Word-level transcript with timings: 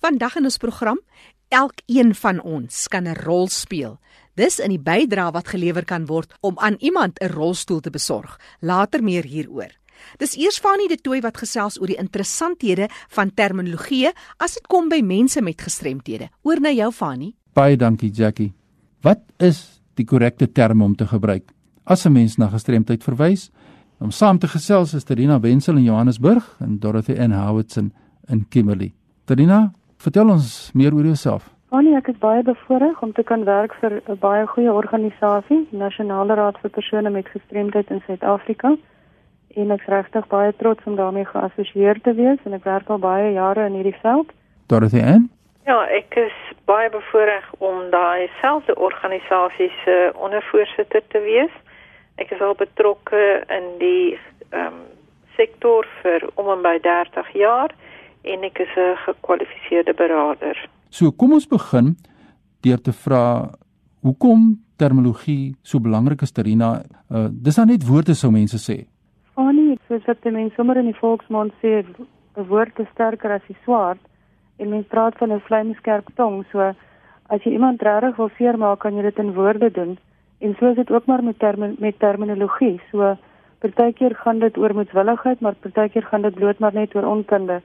Vandag 0.00 0.36
in 0.36 0.44
ons 0.44 0.58
program, 0.60 0.98
elkeen 1.48 2.14
van 2.14 2.40
ons 2.42 2.88
kan 2.88 3.08
'n 3.08 3.16
rol 3.24 3.48
speel. 3.48 3.98
Dis 4.34 4.58
in 4.58 4.70
die 4.70 4.78
bydrae 4.78 5.32
wat 5.32 5.48
gelewer 5.48 5.84
kan 5.84 6.06
word 6.06 6.34
om 6.40 6.58
aan 6.58 6.76
iemand 6.78 7.18
'n 7.20 7.32
rolstoel 7.32 7.80
te 7.80 7.90
besorg. 7.90 8.38
Later 8.60 9.02
meer 9.02 9.24
hieroor. 9.24 9.70
Dis 10.18 10.36
eers 10.36 10.58
Fanie 10.58 10.88
de 10.88 10.96
Tooi 10.96 11.20
wat 11.20 11.36
gesels 11.36 11.80
oor 11.80 11.86
die 11.86 11.98
interessanthede 11.98 12.88
van 13.08 13.34
terminologie 13.34 14.12
as 14.36 14.54
dit 14.54 14.66
kom 14.66 14.88
by 14.88 15.00
mense 15.00 15.42
met 15.42 15.60
gestremthede. 15.60 16.28
Oor 16.42 16.60
na 16.60 16.70
jou 16.70 16.92
Fanie. 16.92 17.34
Baie 17.52 17.76
dankie 17.76 18.10
Jackie. 18.10 18.52
Wat 19.02 19.20
is 19.38 19.80
die 19.94 20.04
korrekte 20.04 20.52
term 20.52 20.82
om 20.82 20.94
te 20.94 21.06
gebruik 21.06 21.52
as 21.84 22.06
'n 22.06 22.12
mens 22.12 22.36
na 22.36 22.48
gestremdheid 22.48 23.02
verwys? 23.02 23.50
Om 23.98 24.10
saam 24.10 24.38
te 24.38 24.48
gesels 24.48 24.94
is 24.94 25.04
Terina 25.04 25.40
Wenzel 25.40 25.76
in 25.76 25.84
Johannesburg 25.84 26.56
en 26.60 26.78
Dorothy 26.78 27.12
N 27.12 27.32
Howardson 27.32 27.92
in 28.28 28.46
Kimberley. 28.48 28.92
Terina, 29.24 29.72
vertel 30.06 30.30
ons 30.30 30.70
meer 30.74 30.94
oor 30.94 31.06
jouself. 31.08 31.48
Annie, 31.74 31.96
ek 31.98 32.12
is 32.12 32.18
baie 32.22 32.42
bevoorreg 32.46 33.00
om 33.02 33.12
te 33.12 33.24
kan 33.26 33.44
werk 33.44 33.74
vir 33.80 34.00
'n 34.06 34.18
baie 34.22 34.46
goeie 34.46 34.72
organisasie, 34.72 35.66
Nasionale 35.70 36.34
Raad 36.34 36.58
vir 36.62 36.70
persone 36.70 37.10
met 37.10 37.28
gestremdheid 37.28 37.90
in 37.90 38.02
Suid-Afrika. 38.06 38.76
En 39.56 39.70
ek 39.70 39.80
is 39.80 39.86
regtig 39.86 40.26
baie 40.28 40.52
trots 40.56 40.84
om 40.84 40.96
daarmee 40.96 41.24
geassosieer 41.24 42.00
te 42.02 42.14
wees 42.14 42.38
en 42.44 42.52
ek 42.52 42.64
werk 42.64 42.88
al 42.88 42.98
baie 42.98 43.32
jare 43.32 43.66
in 43.66 43.72
hierdie 43.72 44.00
veld. 44.02 44.28
Dorothy 44.68 45.00
N 45.00 45.30
Ja, 45.66 45.82
ek 45.90 46.14
is 46.14 46.36
baie 46.64 46.90
bevoorreg 46.90 47.46
om 47.58 47.90
daai 47.90 48.30
selfde 48.40 48.74
organisasie 48.74 49.72
se 49.84 50.12
ondervoorsitter 50.14 51.02
te 51.08 51.20
wees. 51.20 51.54
Ek 52.16 52.30
is 52.30 52.40
al 52.40 52.54
betrokke 52.54 53.42
in 53.48 53.78
die 53.78 54.18
ehm 54.50 54.66
um, 54.66 54.80
sektor 55.36 55.86
vir 56.02 56.30
om 56.34 56.48
en 56.48 56.62
by 56.62 56.78
30 56.80 57.32
jaar 57.32 57.70
en 58.26 58.44
ek 58.44 58.58
is 58.58 58.74
'n 58.76 58.96
gekwalifiseerde 59.06 59.94
beraader. 59.94 60.56
So 60.90 61.12
kom 61.12 61.32
ons 61.32 61.48
begin 61.48 61.96
deur 62.60 62.80
te 62.80 62.92
vra 62.92 63.50
hoekom 64.02 64.58
terminologie 64.76 65.54
so 65.62 65.80
belangrik 65.80 66.22
is 66.22 66.32
Terina. 66.32 66.82
Uh, 67.10 67.28
dis 67.30 67.56
nou 67.56 67.66
net 67.66 67.86
woorde 67.86 68.14
sou 68.14 68.30
mense 68.30 68.58
sê. 68.58 68.86
Annie, 69.34 69.78
soos 69.88 70.04
wat 70.06 70.22
die 70.22 70.32
mense 70.32 70.54
sommer 70.54 70.76
in 70.76 70.90
die 70.90 71.00
volksmond 71.00 71.52
sê, 71.62 71.84
'n 72.36 72.46
woord 72.48 72.78
is 72.80 72.88
sterker 72.92 73.32
as 73.32 73.46
die 73.48 73.56
swaard 73.64 73.98
en 74.58 74.70
mense 74.70 74.88
praat 74.88 75.16
van 75.18 75.32
'n 75.32 75.40
vlamskerp 75.40 76.06
tong, 76.16 76.44
so 76.52 76.60
as 77.28 77.42
jy 77.44 77.52
iemand 77.52 77.82
regtig 77.82 78.16
wil 78.16 78.30
seermaak, 78.38 78.78
kan 78.78 78.94
jy 78.94 79.02
dit 79.02 79.18
in 79.18 79.34
woorde 79.34 79.70
doen. 79.70 79.98
En 80.40 80.56
so 80.58 80.70
is 80.70 80.76
dit 80.76 80.90
ook 80.90 81.06
maar 81.06 81.22
met 81.24 81.38
term 81.38 81.74
met 81.78 81.98
terminologie. 81.98 82.80
So 82.90 83.16
partykeer 83.58 84.14
gaan 84.14 84.38
dit 84.38 84.58
oor 84.58 84.74
moedswilligheid, 84.74 85.40
maar 85.40 85.54
partykeer 85.54 86.02
gaan 86.02 86.22
dit 86.22 86.34
bloot 86.34 86.58
maar 86.58 86.74
net 86.74 86.94
oor 86.94 87.04
onkunde. 87.04 87.62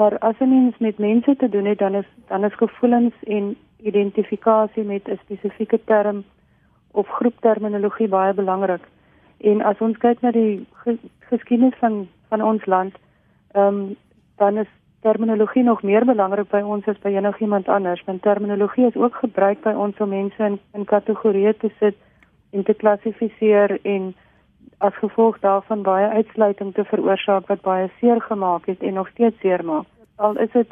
Maar 0.00 0.18
as 0.18 0.38
'n 0.38 0.48
mens 0.48 0.78
met 0.78 0.98
mense 0.98 1.36
te 1.36 1.48
doen 1.48 1.64
het, 1.64 1.78
dan 1.78 1.94
is 1.94 2.08
dan 2.26 2.44
is 2.44 2.54
gevoelens 2.54 3.14
en 3.22 3.56
identifikasie 3.76 4.82
met 4.82 5.08
'n 5.08 5.18
spesifieke 5.22 5.80
term 5.84 6.24
of 6.90 7.08
groep 7.08 7.36
terminologie 7.40 8.08
baie 8.08 8.34
belangrik. 8.34 8.84
En 9.40 9.62
as 9.62 9.78
ons 9.78 9.96
kyk 9.96 10.20
na 10.20 10.30
die 10.30 10.66
geskiedenis 11.18 11.78
van 11.78 12.08
van 12.28 12.42
ons 12.42 12.66
land, 12.66 12.94
ehm 13.52 13.66
um, 13.66 13.96
dan 14.36 14.56
is 14.56 14.70
terminologie 15.00 15.62
nog 15.62 15.82
meer 15.82 16.04
belangrik 16.04 16.48
by 16.48 16.60
ons 16.60 16.86
as 16.86 16.98
by 16.98 17.08
enigiemand 17.08 17.68
anders. 17.68 18.04
Want 18.04 18.22
terminologie 18.22 18.86
is 18.86 18.96
ook 18.96 19.14
gebruik 19.14 19.60
by 19.62 19.72
ons 19.72 19.96
om 19.96 20.08
mense 20.08 20.44
in 20.44 20.58
in 20.72 20.84
kategorieë 20.84 21.56
te 21.56 21.70
sit 21.78 21.96
en 22.50 22.62
te 22.62 22.74
klassifiseer 22.74 23.78
en 23.82 24.14
as 24.80 24.96
gevolg 24.96 25.38
daarvan 25.40 25.82
baie 25.82 26.08
uitsluiting 26.08 26.74
te 26.74 26.84
veroorsaak 26.84 27.48
wat 27.52 27.60
baie 27.60 27.90
seer 27.98 28.20
gemaak 28.20 28.66
het 28.66 28.80
en 28.80 28.94
nog 28.94 29.08
steeds 29.08 29.40
seer 29.40 29.64
maak. 29.64 29.86
Al 30.16 30.38
is 30.38 30.52
dit 30.52 30.70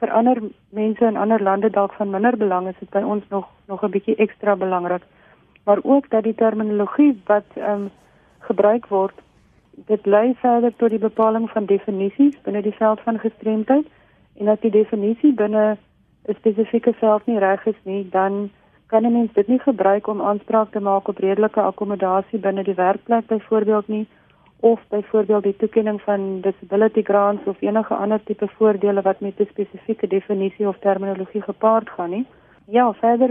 vir 0.00 0.10
ander 0.10 0.40
mense 0.74 1.04
in 1.06 1.16
ander 1.16 1.42
lande 1.42 1.70
dalk 1.70 1.92
van 1.92 2.10
minder 2.10 2.36
belang 2.36 2.68
is 2.68 2.78
dit 2.80 2.90
by 2.90 3.02
ons 3.14 3.24
nog 3.30 3.46
nog 3.68 3.82
'n 3.84 3.90
bietjie 3.90 4.16
ekstra 4.16 4.56
belangrik. 4.56 5.02
Maar 5.64 5.78
ook 5.82 6.10
dat 6.10 6.22
die 6.22 6.34
terminologie 6.34 7.22
wat 7.26 7.46
ehm 7.54 7.70
um, 7.70 7.90
gebruik 8.38 8.86
word 8.86 9.14
dit 9.86 10.06
lei 10.06 10.34
verder 10.40 10.76
tot 10.76 10.90
die 10.90 10.98
bepaling 10.98 11.50
van 11.50 11.64
definisies 11.64 12.40
binne 12.42 12.62
die 12.62 12.78
veld 12.78 13.00
van 13.00 13.18
gestremdheid 13.18 13.86
en 14.36 14.48
as 14.48 14.60
die 14.60 14.70
definisie 14.70 15.32
binne 15.34 15.76
'n 16.28 16.34
spesifieke 16.34 16.92
veld 16.92 17.26
nie 17.26 17.38
reg 17.38 17.66
is 17.66 17.80
nie, 17.82 18.08
dan 18.10 18.50
kan 18.90 19.04
'n 19.06 19.12
mens 19.12 19.32
dit 19.32 19.46
nie 19.46 19.58
gebruik 19.58 20.06
om 20.06 20.22
aanspraak 20.22 20.70
te 20.70 20.80
maak 20.80 21.08
op 21.08 21.18
redelike 21.18 21.60
akkommodasie 21.60 22.38
binne 22.38 22.62
die 22.62 22.74
werkplek 22.74 23.26
byvoorbeeld 23.26 23.88
nie 23.88 24.06
of 24.60 24.80
byvoorbeeld 24.88 25.42
die 25.42 25.56
toekenning 25.56 26.00
van 26.00 26.40
disability 26.40 27.02
grants 27.02 27.44
of 27.44 27.60
enige 27.60 27.94
ander 27.94 28.20
tipe 28.24 28.48
voordele 28.56 29.02
wat 29.02 29.20
met 29.20 29.40
'n 29.40 29.48
spesifieke 29.50 30.06
definisie 30.06 30.68
of 30.68 30.78
terminologie 30.78 31.42
gepaard 31.42 31.90
gaan 31.90 32.10
nie. 32.10 32.26
Ja, 32.64 32.92
verder 32.92 33.30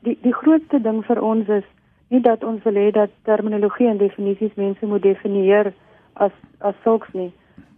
die 0.00 0.18
die 0.22 0.34
grootste 0.34 0.80
ding 0.80 1.04
vir 1.04 1.22
ons 1.22 1.48
is 1.48 1.68
nie 2.08 2.20
dat 2.20 2.44
ons 2.44 2.62
wil 2.62 2.74
hê 2.74 2.90
dat 2.90 3.10
terminologie 3.22 3.88
en 3.88 3.96
definisies 3.96 4.54
mense 4.54 4.86
moet 4.86 5.02
definieer 5.02 5.72
as 6.12 6.32
as 6.58 6.74
sulks 6.82 7.12
nie, 7.12 7.32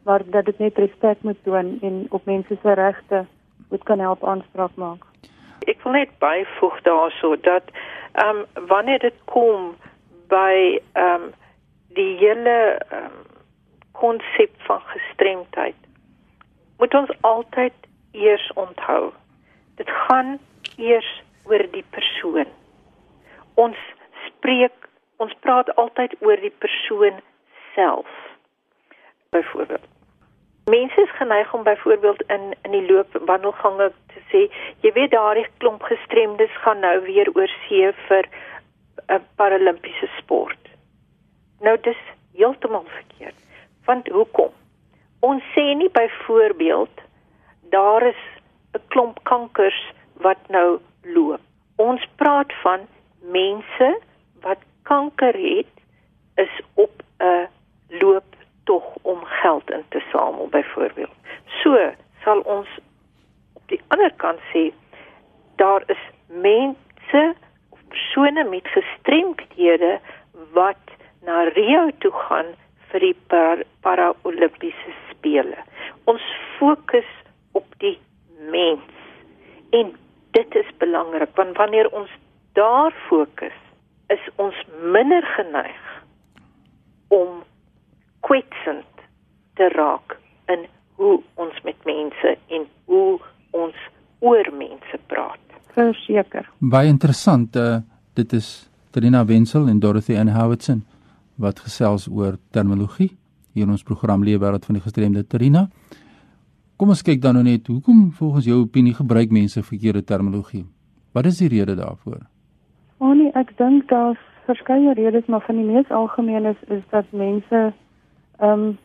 maar 0.05 0.23
dat 0.31 0.45
dit 0.45 0.59
net 0.59 0.79
respek 0.79 1.17
moet 1.23 1.43
toon 1.43 1.79
en 1.81 2.07
op 2.09 2.25
mense 2.25 2.57
se 2.63 2.73
regte 2.73 3.25
moet 3.71 3.83
kan 3.85 3.99
help 3.99 4.25
aanspraak 4.25 4.75
maak 4.75 5.16
ek 5.67 5.83
wil 5.83 5.93
net 5.93 6.13
byvoeg 6.23 6.81
daarso 6.89 7.37
dat 7.41 7.71
ehm 8.13 8.45
um, 8.45 8.67
wanneer 8.67 8.99
dit 8.99 9.19
kom 9.25 9.75
by 10.29 10.81
ehm 10.93 11.23
um, 11.23 11.33
die 11.97 12.17
hele 12.21 12.81
um, 12.93 13.21
konsep 13.93 14.53
van 14.69 14.81
gestremdheid 14.93 15.77
moet 16.79 16.95
ons 16.95 17.13
altyd 17.21 17.73
eers 18.13 18.51
onthou 18.55 19.13
dit 19.77 19.91
gaan 19.91 20.39
eers 20.77 21.23
oor 21.45 21.65
die 21.73 21.85
persoon. 21.91 22.49
Ons 23.55 23.77
spreek 24.27 24.89
ons 25.17 25.33
praat 25.41 25.71
altyd 25.81 26.17
oor 26.21 26.41
die 26.41 26.53
persoon 26.65 27.21
self 27.75 28.09
byvoorbeeld. 29.31 29.85
Mense 30.71 31.01
is 31.01 31.17
geneig 31.17 31.55
om 31.55 31.63
byvoorbeeld 31.63 32.23
in 32.23 32.55
in 32.63 32.71
die 32.71 32.87
loop 32.93 33.19
wandelgange 33.31 33.93
te 34.17 34.25
sê, 34.33 34.43
jy 34.85 34.93
weet 34.97 35.13
daardie 35.15 35.47
klomp 35.63 35.85
gestremdes 35.91 36.53
gaan 36.65 36.81
nou 36.85 36.97
weer 37.07 37.29
oor 37.35 37.53
see 37.67 37.93
vir 38.09 38.29
'n 39.09 39.23
paralimpiese 39.37 40.09
sport. 40.19 40.63
Nou 41.61 41.77
dis 41.89 42.01
heeltemal 42.35 42.85
verkeerd. 42.85 43.39
Want 43.87 44.09
hoekom? 44.09 44.53
Ons 45.21 45.43
sê 45.55 45.75
nie 45.75 45.91
byvoorbeeld 45.91 47.03
daar 47.71 48.03
is 48.03 48.23
'n 48.75 48.83
klomp 48.89 49.25
kankers 49.25 49.81
wat 50.25 50.39
nou 50.49 50.81
loop. 51.03 51.41
Ons 51.77 52.03
praat 52.17 52.53
van 52.63 52.81
mense 53.21 54.01
wat 54.41 54.59
kanker 54.83 55.35
het 55.35 55.73
is 56.37 56.61
op 56.75 57.03
'n 57.19 57.49
loop 57.89 58.25
tog 58.65 58.85
om 59.03 59.25
geld 59.25 59.71
in 59.71 59.85
te 59.89 60.03
samel 60.13 60.49
byvoorbeeld. 60.49 61.17
So 61.63 61.93
sal 62.25 62.41
ons 62.41 62.69
die 63.73 63.81
ander 63.95 64.13
kant 64.23 64.41
sê 64.53 64.69
daar 65.61 65.85
is 65.93 66.03
mense 66.29 67.23
of 67.71 67.79
persone 67.89 68.45
met 68.51 68.69
gestremdhede 68.75 69.99
wat 70.53 70.95
na 71.27 71.43
Rio 71.57 71.91
toe 71.99 72.13
gaan 72.29 72.53
vir 72.91 73.01
die 73.01 73.17
Paralimpiese 73.83 74.95
spele. 75.11 75.59
Ons 76.05 76.23
fokus 76.59 77.09
op 77.53 77.67
die 77.83 77.97
mens 78.53 78.93
en 79.71 79.95
dit 80.37 80.55
is 80.55 80.71
belangrik 80.79 81.33
want 81.35 81.57
wanneer 81.57 81.89
ons 81.91 82.11
daar 82.59 82.95
fokus 83.09 83.57
is 84.13 84.29
ons 84.37 84.57
minder 84.83 85.25
geneig 85.37 85.83
om 87.09 87.43
kwetsend 88.21 89.07
te 89.55 89.69
raak 89.75 90.17
in 90.53 90.67
hoe 91.01 91.17
ons 91.35 91.61
met 91.65 91.85
mense 91.85 92.37
en 92.49 92.69
hoe 92.85 93.19
ons 93.51 93.75
oor 94.25 94.49
mense 94.59 94.99
praat. 95.07 95.43
Verseker. 95.77 96.49
Baie 96.59 96.89
interessant. 96.89 97.57
Uh, 97.57 97.83
dit 98.15 98.33
is 98.33 98.71
Trina 98.91 99.25
Wenzel 99.25 99.69
en 99.69 99.81
Dorothy 99.81 100.17
Ann 100.17 100.33
Howardson 100.33 100.85
wat 101.37 101.61
gesels 101.61 102.09
oor 102.09 102.39
terminologie 102.51 103.11
hier 103.53 103.65
in 103.65 103.73
ons 103.73 103.85
program 103.85 104.25
Leefwêreld 104.25 104.65
van 104.65 104.79
die 104.79 104.85
gestremde 104.85 105.25
Trina. 105.25 105.67
Kom 106.77 106.93
ons 106.93 107.03
kyk 107.05 107.23
dan 107.25 107.39
nou 107.39 107.45
net 107.45 107.69
hoekom 107.73 108.11
volgens 108.13 108.49
jou 108.49 108.59
opinie 108.63 108.95
gebruik 108.97 109.31
mense 109.33 109.63
verkeerde 109.65 110.05
terminologie? 110.05 110.67
Wat 111.17 111.29
is 111.29 111.41
die 111.41 111.49
rede 111.49 111.77
daarvoor? 111.77 112.21
Onnie, 113.01 113.31
ek 113.37 113.55
dink 113.57 113.89
daar's 113.89 114.21
verskeie 114.45 114.93
redes, 114.97 115.25
maar 115.33 115.45
van 115.47 115.57
die 115.57 115.65
mees 115.65 115.89
algemeen 115.91 116.45
is 116.53 116.61
is 116.69 116.85
dat 116.93 117.09
mense 117.13 117.73
ehm 118.41 118.53
um, 118.53 118.79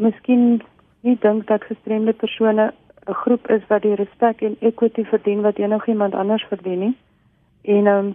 miskien 0.00 0.62
nie 1.04 1.16
dink 1.20 1.46
dat 1.48 1.64
gestremde 1.68 2.12
persone 2.12 2.70
'n 3.06 3.12
groep 3.12 3.48
is 3.48 3.66
wat 3.68 3.82
die 3.82 3.94
respek 3.94 4.40
en 4.40 4.56
equity 4.60 5.04
verdien 5.04 5.40
wat 5.40 5.58
enigiemand 5.58 6.14
anders 6.14 6.44
verdien 6.44 6.78
nie. 6.78 6.96
En 7.62 7.86
ehm 7.86 8.06
um, 8.06 8.14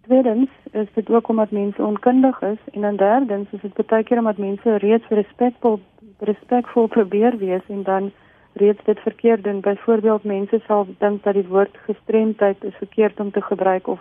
tweedens 0.00 0.50
is 0.70 0.86
dit 0.94 1.10
ook 1.10 1.28
omdat 1.28 1.50
mense 1.50 1.82
onkundig 1.82 2.42
is 2.42 2.62
en 2.72 2.80
dan 2.80 2.96
derdens 2.96 3.48
is 3.50 3.60
dit 3.60 3.86
baie 3.86 4.04
keer 4.04 4.18
omdat 4.18 4.38
mense 4.38 4.76
reeds 4.76 5.08
respekvol 5.08 5.80
respekvol 6.18 6.86
probeer 6.86 7.38
wees 7.38 7.66
en 7.68 7.82
dan 7.82 8.10
reeds 8.52 8.84
dit 8.84 9.00
verkeerd 9.00 9.44
doen. 9.44 9.60
Byvoorbeeld 9.60 10.24
mense 10.24 10.60
sal 10.66 10.86
dink 10.98 11.22
dat 11.22 11.34
die 11.34 11.46
woord 11.46 11.76
gestremdheid 11.86 12.64
is 12.64 12.74
verkeerd 12.74 13.20
om 13.20 13.30
te 13.30 13.42
gebruik 13.42 13.86
of 13.86 14.00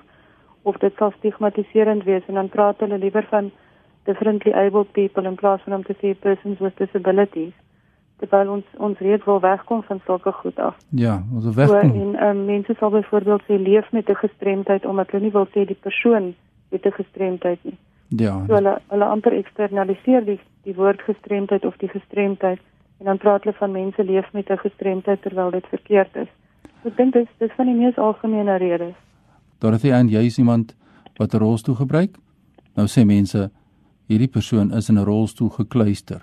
of 0.62 0.78
dit 0.78 0.94
sal 0.96 1.12
stigmatiserend 1.18 2.04
wees 2.04 2.26
en 2.28 2.34
dan 2.34 2.50
praat 2.50 2.80
hulle 2.80 2.98
liewer 2.98 3.26
van 3.30 3.52
differently 4.04 4.52
abled 4.52 4.92
people 4.92 5.28
in 5.28 5.36
plaas 5.36 5.62
van 5.62 5.74
om 5.74 5.84
te 5.84 5.96
sê 6.02 6.20
persons 6.20 6.60
with 6.60 6.78
disabilities. 6.78 7.54
Terwyl 8.20 8.52
ons 8.52 8.66
ons 8.78 9.00
reeds 9.00 9.26
wel 9.26 9.40
wegkom 9.40 9.84
van 9.84 10.02
sulke 10.06 10.32
goed 10.32 10.60
af. 10.60 10.76
Ja, 10.90 11.24
ons 11.34 11.44
wil 11.44 11.54
wegkom. 11.54 11.92
So, 11.92 12.00
en 12.00 12.28
um, 12.28 12.46
mense 12.46 12.76
sal 12.80 12.90
byvoorbeeld 12.90 13.44
sê 13.48 13.60
leef 13.62 13.92
met 13.92 14.10
'n 14.10 14.16
gestremdheid 14.16 14.86
omdat 14.86 15.12
hulle 15.12 15.24
nie 15.24 15.32
wil 15.32 15.48
sê 15.48 15.66
die 15.66 15.80
persoon 15.82 16.36
het 16.70 16.86
'n 16.86 16.92
gestremdheid 16.92 17.60
nie. 17.62 17.78
Ja. 18.08 18.44
So 18.48 18.54
hulle 18.54 18.82
hulle 18.88 19.06
amper 19.06 19.34
eksternaliseer 19.34 20.26
die 20.26 20.40
die 20.64 20.76
woord 20.76 21.02
gestremdheid 21.02 21.66
of 21.66 21.78
die 21.78 21.90
gestremdheid 21.90 22.60
en 23.00 23.06
dan 23.06 23.18
praat 23.18 23.44
hulle 23.44 23.56
van 23.56 23.72
mense 23.72 24.04
leef 24.04 24.34
met 24.34 24.50
'n 24.50 24.58
gestremdheid 24.58 25.22
terwyl 25.22 25.52
dit 25.52 25.68
verkeerd 25.68 26.16
is. 26.16 26.28
So, 26.82 26.90
ek 26.90 26.98
dink 26.98 27.14
dit 27.14 27.28
is 27.38 27.52
van 27.56 27.66
die 27.66 27.76
mees 27.76 27.98
algemene 27.98 28.58
redes. 28.58 28.96
Dorothy 29.60 29.92
en 29.92 30.08
jy 30.08 30.26
is 30.26 30.38
iemand 30.38 30.76
wat 31.18 31.34
'n 31.34 31.38
rolstoel 31.38 31.76
gebruik. 31.76 32.18
Nou 32.76 32.88
sê 32.88 33.06
mense 33.06 33.52
hierdie 34.08 34.32
persoon 34.32 34.72
is 34.72 34.90
in 34.90 34.98
'n 34.98 35.06
rolstoel 35.06 35.50
gekluister. 35.50 36.22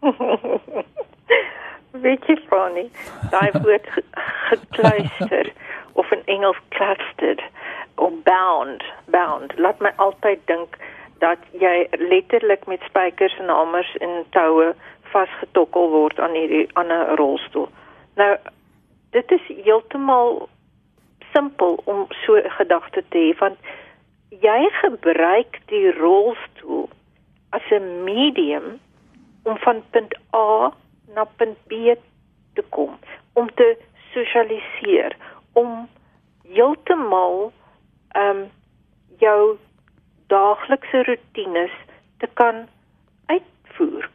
Weet 2.00 2.26
jy 2.26 2.36
Fanny, 2.48 2.90
daai 3.30 3.50
woord 3.62 3.86
ge 3.94 4.02
gekluister 4.48 5.52
of 5.92 6.10
in 6.12 6.22
Engels 6.26 6.60
clustered 6.68 7.42
of 7.94 8.12
bound, 8.24 8.84
bound. 9.06 9.54
Laat 9.58 9.80
my 9.80 9.92
altyd 9.96 10.44
dink 10.46 10.76
dat 11.18 11.42
jy 11.58 11.88
letterlik 11.98 12.66
met 12.66 12.84
spykers 12.86 13.34
en 13.38 13.50
hamers 13.50 13.90
en 14.04 14.22
toue 14.30 14.70
vasgetokkel 15.10 15.90
word 15.90 16.20
aan 16.20 16.36
hierdie 16.38 16.68
aan 16.78 16.92
'n 16.92 17.16
rolstoel. 17.20 17.68
Nou 18.14 18.36
dit 19.10 19.32
is 19.32 19.50
heeltemal 19.64 20.48
simpel 21.32 21.80
om 21.84 22.06
so 22.24 22.36
'n 22.36 22.50
gedagte 22.50 23.02
te 23.08 23.18
hê 23.18 23.38
want 23.38 23.58
jy 24.30 24.68
gebruik 24.82 25.60
die 25.66 25.92
rolstoel 25.98 26.88
as 27.50 27.66
'n 27.70 28.04
medium 28.04 28.80
om 29.42 29.56
van 29.58 29.82
punt 29.90 30.14
A 30.34 30.72
na 31.14 31.24
punt 31.24 31.58
B 31.68 31.94
te 32.54 32.64
kom, 32.68 32.98
om 33.32 33.48
te 33.54 33.76
sosialiseer, 34.12 35.16
om 35.52 35.88
heeltemal 36.42 37.52
ehm 38.08 38.36
um, 38.36 38.46
jou 39.18 39.56
daaglikse 40.30 41.02
rotines 41.02 41.74
te 42.18 42.28
kan 42.34 42.66
uitvoer. 43.26 44.10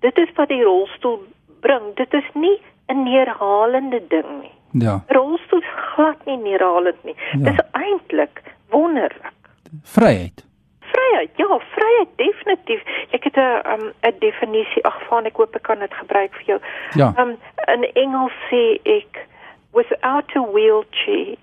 Dit 0.00 0.18
is 0.18 0.30
wat 0.36 0.48
die 0.48 0.62
rolstoel 0.62 1.18
bring. 1.60 1.94
Dit 1.96 2.14
is 2.14 2.28
nie 2.34 2.58
'n 2.86 3.02
neerhalende 3.02 4.00
ding 4.08 4.40
nie. 4.40 4.54
Ja. 4.70 5.04
Rolstoel 5.06 5.62
glad 5.94 6.24
nie 6.24 6.36
neerhalend 6.36 7.04
nie. 7.04 7.16
Ja. 7.32 7.38
Dit 7.38 7.52
is 7.52 7.70
eintlik 7.72 8.42
wonderlik. 8.68 9.32
Vryheid. 9.82 10.47
Vryheid, 10.98 11.30
ja, 11.36 11.58
vryheid 11.74 12.08
definitief. 12.16 12.82
Ek 13.10 13.24
het 13.24 13.36
'n 13.36 13.62
um, 13.72 13.92
'n 14.02 14.18
definisie 14.18 14.84
ag 14.84 14.98
van 15.08 15.24
ek 15.24 15.36
hoop 15.36 15.54
ek 15.54 15.62
kan 15.62 15.78
dit 15.78 15.94
gebruik 15.94 16.34
vir 16.34 16.44
jou. 16.44 16.60
Ja. 16.94 17.12
Um 17.16 17.36
in 17.74 17.84
Engels 17.94 18.32
sê 18.50 18.78
ek 18.84 19.26
without 19.72 20.36
a 20.36 20.42
wheelchair 20.42 21.36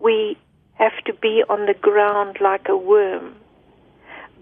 we 0.00 0.36
have 0.74 0.96
to 1.04 1.12
be 1.20 1.44
on 1.48 1.66
the 1.66 1.76
ground 1.80 2.40
like 2.40 2.68
a 2.68 2.76
worm. 2.76 3.34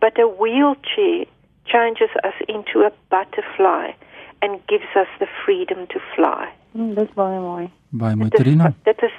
But 0.00 0.18
a 0.18 0.28
wheelchair 0.28 1.26
changes 1.66 2.10
us 2.24 2.34
into 2.46 2.86
a 2.86 2.92
butterfly 3.10 3.92
and 4.40 4.60
gives 4.68 4.90
us 4.94 5.08
the 5.18 5.26
freedom 5.44 5.86
to 5.88 5.98
fly. 6.14 6.48
Hmm, 6.72 6.94
dis 6.94 7.10
baie 7.14 7.40
mooi. 7.40 7.70
Baie 7.90 8.14
mooi 8.16 8.30
Dit 8.30 8.40
is, 8.40 8.46
Trina. 8.46 8.72
dit 8.84 9.02
is 9.02 9.12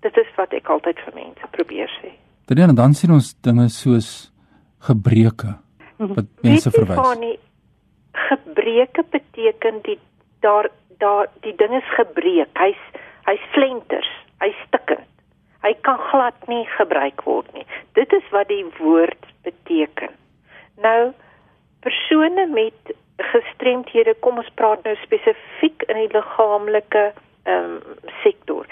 dit 0.00 0.16
is 0.16 0.26
wat 0.36 0.52
ek 0.52 0.68
altyd 0.68 0.98
vir 1.04 1.14
mense 1.14 1.46
probeer 1.50 1.90
sê. 2.00 2.10
Trina, 2.46 2.72
dan 2.72 2.94
sien 2.94 3.12
ons 3.12 3.34
dinge 3.42 3.68
soos 3.68 4.31
gebreke 4.88 5.56
wat 5.96 6.28
mense 6.42 6.70
verwys. 6.70 6.98
Fani, 6.98 7.32
gebreke 8.28 9.04
beteken 9.10 9.82
die 9.86 9.98
daar 10.40 10.70
daar 10.98 11.26
die 11.46 11.54
ding 11.56 11.74
is 11.74 11.94
gebreek. 11.96 12.50
Hy's 12.58 12.82
hy's 13.26 13.44
flenters, 13.54 14.10
hy's 14.42 14.58
stikkend. 14.66 15.08
Hy 15.62 15.74
kan 15.86 15.98
glad 16.10 16.38
nie 16.50 16.64
gebruik 16.76 17.22
word 17.26 17.50
nie. 17.54 17.66
Dit 17.98 18.12
is 18.12 18.26
wat 18.34 18.48
die 18.50 18.64
woord 18.80 19.28
beteken. 19.46 20.10
Nou 20.82 21.12
persone 21.82 22.46
met 22.50 22.94
gestremthede, 23.32 24.14
kom 24.24 24.40
ons 24.42 24.50
praat 24.58 24.82
nou 24.86 24.94
spesifiek 25.02 25.84
in 25.90 26.00
die 26.04 26.10
liggaamlike 26.14 27.10
ehm 27.46 27.78
um, 27.78 28.02
sektor. 28.22 28.66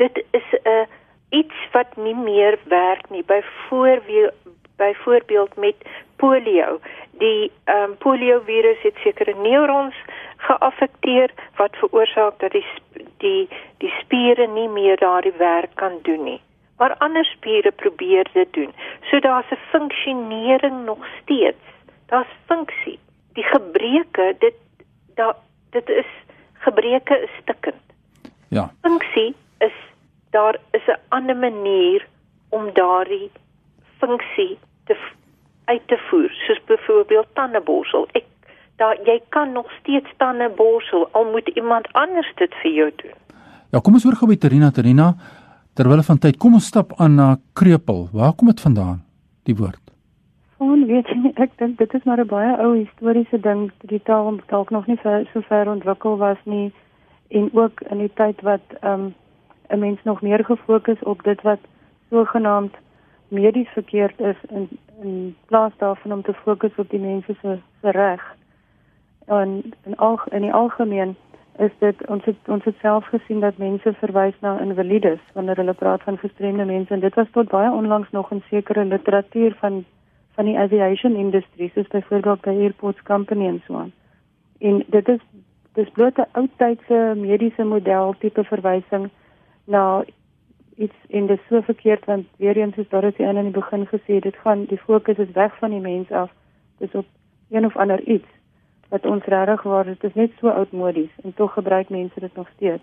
Dit 0.00 0.20
is 0.36 0.48
'n 0.64 0.88
iets 1.32 1.58
wat 1.72 1.96
nie 1.96 2.16
meer 2.16 2.58
werk 2.68 3.10
nie. 3.10 3.24
Byvoorbeeld 3.24 4.34
byvoorbeeld 4.76 5.56
met 5.56 5.74
polio. 6.16 6.80
Die 7.10 7.50
ehm 7.64 7.90
um, 7.90 7.96
polio 7.96 8.40
virus 8.44 8.80
het 8.82 8.96
sekere 8.96 9.34
neurons 9.34 9.94
geaffekteer 10.36 11.30
wat 11.56 11.76
veroorsaak 11.76 12.38
dat 12.38 12.52
die 12.52 12.66
die 13.18 13.48
die 13.78 13.92
spiere 14.00 14.46
nie 14.46 14.68
meer 14.68 14.96
daardie 14.96 15.36
werk 15.38 15.74
kan 15.74 15.98
doen 16.02 16.24
nie. 16.24 16.40
Maar 16.78 16.96
ander 16.98 17.24
spiere 17.24 17.70
probeer 17.70 18.26
dit 18.32 18.52
doen. 18.52 18.72
So 19.10 19.20
daar's 19.20 19.50
'n 19.50 19.62
funksionering 19.70 20.84
nog 20.84 21.06
steeds. 21.22 21.64
Daar's 22.06 22.34
funksie. 22.46 22.98
Die 23.32 23.44
gebreke, 23.44 24.34
dit 24.38 24.54
daar 25.14 25.36
dit 25.70 25.88
is 25.88 26.10
gebreke 26.58 27.18
is 27.22 27.30
stikkend. 27.40 27.82
Ja. 28.48 28.70
Funksie 28.80 29.34
is 29.58 29.76
daar 30.30 30.56
is 30.70 30.86
'n 30.86 30.98
ander 31.08 31.36
manier 31.36 32.06
om 32.48 32.72
daardie 32.72 33.30
funksie 34.02 34.58
te 34.90 34.98
uit 35.70 35.82
te 35.86 35.98
voer, 36.10 36.30
soos 36.46 36.60
byvoorbeeld 36.66 37.28
tandeborsel. 37.38 38.08
Ek 38.18 38.26
daar 38.80 38.98
jy 39.06 39.20
kan 39.28 39.52
nog 39.52 39.70
steeds 39.80 40.10
tandeborsel 40.18 41.08
al 41.12 41.30
moet 41.30 41.48
iemand 41.54 41.86
anders 41.92 42.32
dit 42.40 42.54
vir 42.62 42.72
jou 42.72 42.90
doen. 43.02 43.14
Ja, 43.70 43.80
kom 43.80 43.94
ons 43.94 44.04
hoor 44.04 44.18
gou 44.18 44.28
by 44.28 44.36
Trina, 44.36 44.70
Trina. 44.70 45.12
Terwyl 45.78 46.02
van 46.04 46.18
tyd, 46.18 46.36
kom 46.36 46.58
ons 46.58 46.66
stap 46.68 46.92
aan 47.00 47.14
na 47.16 47.28
krepel. 47.56 48.08
Waar 48.12 48.34
kom 48.36 48.50
dit 48.50 48.60
vandaan? 48.60 48.98
Die 49.48 49.56
woord. 49.56 49.80
Van 50.58 50.84
weet 50.86 51.08
jy, 51.08 51.16
nie, 51.22 51.32
ek 51.40 51.54
dink 51.62 51.78
dit 51.78 51.94
is 51.94 52.04
maar 52.04 52.20
'n 52.20 52.28
baie 52.28 52.52
ou 52.58 52.74
historiese 52.76 53.40
ding. 53.40 53.70
Die 53.88 54.02
taal 54.02 54.40
dalk 54.50 54.70
nog 54.70 54.86
nie 54.86 54.98
ver, 55.02 55.24
so 55.32 55.40
ver 55.40 55.68
ontwikkel 55.68 56.16
was 56.16 56.38
nie 56.44 56.72
en 57.30 57.48
ook 57.52 57.80
in 57.80 57.98
die 57.98 58.12
tyd 58.14 58.40
wat 58.40 58.66
ehm 58.80 59.00
um, 59.00 59.14
'n 59.72 59.78
mens 59.78 60.00
nog 60.04 60.22
meer 60.22 60.44
gefokus 60.44 61.02
op 61.02 61.22
dit 61.22 61.42
wat 61.42 61.60
sogenaamd 62.10 62.74
medies 63.32 63.68
verkeerd 63.68 64.20
is 64.20 64.36
in 64.48 64.68
in 65.02 65.36
plaas 65.46 65.72
daarvan 65.76 66.12
om 66.12 66.22
te 66.22 66.32
fokus 66.32 66.74
op 66.76 66.90
die 66.90 67.00
mense 67.00 67.34
se 67.40 67.58
se 67.80 67.90
reg. 67.90 68.22
En 69.26 69.62
in 69.84 69.96
al 69.96 70.20
in 70.30 70.40
die 70.40 70.52
algemeen 70.52 71.16
is 71.58 71.70
dit 71.78 72.06
ons 72.06 72.24
het 72.24 72.48
ons 72.48 72.64
het 72.64 72.76
self 72.80 73.06
gesien 73.06 73.40
dat 73.40 73.56
mense 73.56 73.92
verwys 73.92 74.34
na 74.40 74.60
invalides 74.60 75.20
wanneer 75.32 75.56
hulle 75.56 75.72
praat 75.72 76.02
van 76.02 76.18
gestremde 76.18 76.64
mense 76.64 76.94
en 76.94 77.00
dit 77.00 77.14
was 77.14 77.30
tot 77.30 77.48
baie 77.48 77.70
onlangs 77.70 78.10
nog 78.10 78.30
in 78.30 78.42
sekere 78.48 78.84
literatuur 78.84 79.56
van 79.60 79.84
van 80.34 80.44
die 80.44 80.58
aviation 80.58 81.16
industrie 81.16 81.70
soos 81.74 81.88
byvoorbeeld 81.88 82.40
by 82.40 82.48
Airports 82.50 83.02
Company 83.02 83.46
en 83.46 83.62
so 83.66 83.76
aan. 83.76 83.92
En 84.58 84.84
dit 84.86 85.08
is 85.08 85.20
dis 85.72 85.90
bloot 85.90 86.16
'n 86.18 86.28
ou 86.32 86.48
tydse 86.56 87.14
mediese 87.16 87.64
model 87.64 88.14
tipe 88.18 88.44
verwysing 88.44 89.10
na 89.64 90.04
iets 90.76 90.94
en 91.08 91.26
dit 91.26 91.38
is 91.38 91.46
so 91.48 91.60
verkeerd 91.60 92.04
want 92.04 92.26
weer 92.36 92.56
eens 92.56 92.74
soos 92.74 92.88
daar 92.88 93.04
is 93.04 93.16
die 93.16 93.26
een 93.26 93.36
in 93.36 93.50
die 93.50 93.60
begin 93.60 93.86
gesê 93.86 94.20
dit 94.20 94.36
gaan 94.36 94.64
die 94.64 94.78
fokus 94.78 95.16
is 95.16 95.32
weg 95.32 95.58
van 95.58 95.70
die 95.70 95.80
mens 95.80 96.10
af 96.10 96.30
dis 96.78 96.92
op 96.92 97.06
een 97.50 97.64
of 97.64 97.76
ander 97.76 98.00
iets 98.00 98.28
wat 98.88 99.06
ons 99.06 99.24
regtig 99.24 99.62
waar 99.62 99.84
dit 99.84 100.04
is 100.04 100.14
net 100.14 100.32
so 100.40 100.48
oudmodies 100.48 101.12
en 101.24 101.34
tog 101.34 101.52
gebruik 101.52 101.88
mense 101.88 102.20
dit 102.20 102.34
nog 102.36 102.48
steeds. 102.56 102.82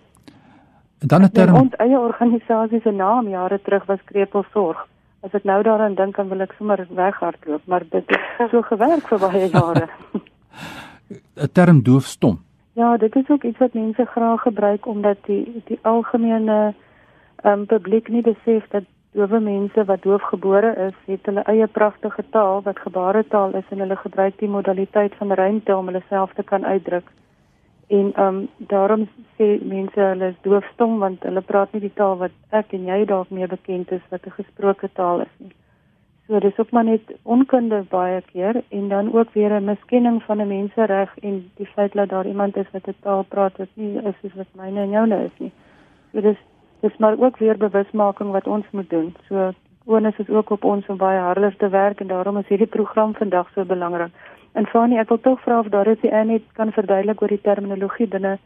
En 1.00 1.08
dan 1.08 1.22
'n 1.22 1.31
term. 1.31 1.55
Ons 1.55 1.75
eie 1.75 2.00
organisasie 2.00 2.81
se 2.81 2.91
naam 2.91 3.27
jare 3.27 3.62
terug 3.62 3.86
was 3.86 4.03
Krepelsorg. 4.03 4.88
As 5.19 5.34
ek 5.34 5.43
nou 5.43 5.63
daaraan 5.63 5.96
dink, 5.96 6.15
dan 6.15 6.27
wil 6.27 6.39
ek 6.39 6.53
sommer 6.58 6.88
weghardloop, 6.89 7.62
maar 7.65 7.84
dit 7.89 8.03
het 8.08 8.50
so 8.51 8.62
gewerk 8.62 9.08
vir 9.08 9.19
baie 9.19 9.50
jare. 9.50 9.88
'n 11.43 11.51
term 11.51 11.84
doofstom. 11.84 12.39
ja, 12.74 12.98
dit 12.98 13.15
is 13.15 13.29
ook 13.29 13.43
iets 13.43 13.58
wat 13.58 13.74
mense 13.74 14.05
graag 14.05 14.41
gebruik 14.41 14.86
omdat 14.86 15.17
die 15.25 15.62
die 15.65 15.79
algemene 15.81 16.74
um, 17.43 17.65
publiek 17.65 18.08
nie 18.10 18.22
besef 18.22 18.67
dat 18.69 18.84
dowe 19.12 19.39
mense 19.39 19.86
wat 19.86 20.01
doofgebore 20.01 20.75
is, 20.88 20.98
het 21.05 21.25
hulle 21.25 21.43
eie 21.50 21.67
pragtige 21.67 22.24
taal 22.29 22.62
wat 22.62 22.79
gebaretaal 22.79 23.55
is 23.58 23.69
en 23.69 23.79
hulle 23.79 23.96
gebruik 23.96 24.38
die 24.38 24.50
modaliteit 24.50 25.15
van 25.22 25.31
rymte 25.31 25.75
om 25.75 25.89
hulle 25.89 26.03
self 26.10 26.34
te 26.34 26.43
kan 26.43 26.65
uitdruk. 26.65 27.10
En 27.89 28.12
ehm 28.13 28.36
um, 28.36 28.48
daarom 28.58 29.08
sê 29.38 29.48
mense 29.62 30.00
hulle 30.00 30.27
is 30.27 30.41
doofstom 30.41 31.00
want 31.00 31.24
hulle 31.24 31.41
praat 31.41 31.72
nie 31.74 31.81
die 31.81 31.96
taal 32.01 32.17
wat 32.17 32.36
ek 32.50 32.75
en 32.77 32.86
jy 32.86 33.05
dalk 33.05 33.29
meer 33.29 33.50
bekend 33.50 33.91
is 33.91 34.05
wat 34.10 34.27
'n 34.27 34.38
gesproke 34.41 34.89
taal 34.93 35.22
is 35.22 35.34
nie. 35.38 35.55
So 36.27 36.39
dis 36.39 36.58
ook 36.58 36.72
maar 36.72 36.84
net 36.84 37.01
onkunde 37.24 37.84
baie 37.89 38.22
keer 38.22 38.62
en 38.69 38.89
dan 38.89 39.13
ook 39.13 39.34
weer 39.34 39.51
'n 39.51 39.65
miskenning 39.65 40.24
van 40.24 40.41
'n 40.41 40.48
mensereg 40.48 41.17
en 41.17 41.51
die 41.55 41.65
feit 41.65 41.93
dat 41.93 42.10
daar 42.10 42.27
iemand 42.27 42.58
is 42.58 42.72
wat 42.72 42.88
'n 42.88 42.96
taal 43.00 43.24
praat 43.24 43.58
wat 43.58 43.69
nie 43.74 43.98
is 43.98 44.15
soos 44.22 44.36
wat 44.36 44.53
myne 44.53 44.81
en 44.81 44.89
joune 44.89 45.24
is 45.24 45.39
nie. 45.39 45.51
So 46.12 46.22
dis 46.22 46.38
dis 46.81 46.98
maar 46.98 47.17
ook 47.19 47.38
weer 47.38 47.57
bewusmaking 47.57 48.31
wat 48.31 48.48
ons 48.48 48.65
moet 48.71 48.89
doen. 48.89 49.15
So 49.27 49.51
onus 49.86 50.17
is 50.17 50.29
ook 50.29 50.50
op 50.50 50.63
ons 50.63 50.88
om 50.88 50.98
baie 50.98 51.19
harder 51.19 51.55
te 51.57 51.69
werk 51.69 52.00
en 52.00 52.07
daarom 52.07 52.38
is 52.38 52.48
hierdie 52.48 52.67
program 52.67 53.15
vandag 53.15 53.50
so 53.53 53.65
belangrik. 53.65 54.12
En 54.51 54.65
Fanie, 54.65 55.00
ek 55.00 55.09
wil 55.09 55.21
tog 55.21 55.41
vra 55.41 55.59
of 55.59 55.69
daar 55.74 55.88
is 55.88 56.01
jy 56.01 56.24
net 56.25 56.45
kan 56.57 56.71
verduidelik 56.71 57.21
oor 57.21 57.33
die 57.33 57.41
terminologie 57.41 58.07
binne 58.07 58.38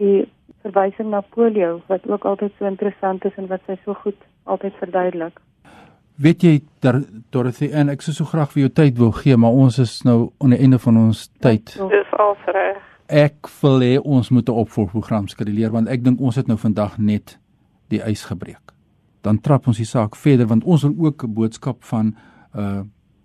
die 0.00 0.28
verwysing 0.62 1.10
na 1.10 1.20
polio 1.20 1.80
wat 1.90 2.06
ook 2.08 2.24
altyd 2.24 2.52
so 2.58 2.66
interessant 2.68 3.24
is 3.24 3.36
en 3.36 3.48
wat 3.50 3.64
sy 3.66 3.76
so 3.84 3.94
goed 4.04 4.18
altyd 4.44 4.76
verduidelik. 4.80 5.40
Weet 6.22 6.44
jy 6.44 6.54
Dorothy 7.32 7.70
en 7.72 7.90
ek 7.92 8.04
sou 8.04 8.14
so 8.14 8.28
graag 8.28 8.52
vir 8.52 8.66
jou 8.66 8.72
tyd 8.82 8.98
wou 9.00 9.10
gee, 9.16 9.36
maar 9.36 9.56
ons 9.64 9.78
is 9.82 10.02
nou 10.06 10.32
aan 10.44 10.54
die 10.54 10.60
einde 10.60 10.78
van 10.82 10.98
ons 11.06 11.26
tyd. 11.42 11.74
Dis 11.90 12.16
al 12.20 12.36
reg. 12.52 12.80
Ek 13.08 13.48
wil 13.60 13.80
hê 13.84 13.94
ons 13.98 14.30
moet 14.30 14.48
'n 14.48 14.60
opvolgprogram 14.64 15.28
skeduleer 15.28 15.72
want 15.72 15.88
ek 15.88 16.04
dink 16.04 16.20
ons 16.20 16.36
het 16.36 16.46
nou 16.46 16.56
vandag 16.56 16.98
net 16.98 17.38
die 17.92 18.02
ys 18.10 18.24
gebreek. 18.28 18.72
Dan 19.22 19.38
trap 19.40 19.68
ons 19.70 19.78
die 19.78 19.86
saak 19.88 20.16
verder 20.18 20.48
want 20.50 20.64
ons 20.64 20.82
wil 20.82 20.94
ook 21.06 21.24
'n 21.24 21.34
boodskap 21.34 21.84
van 21.84 22.14
uh 22.54 22.82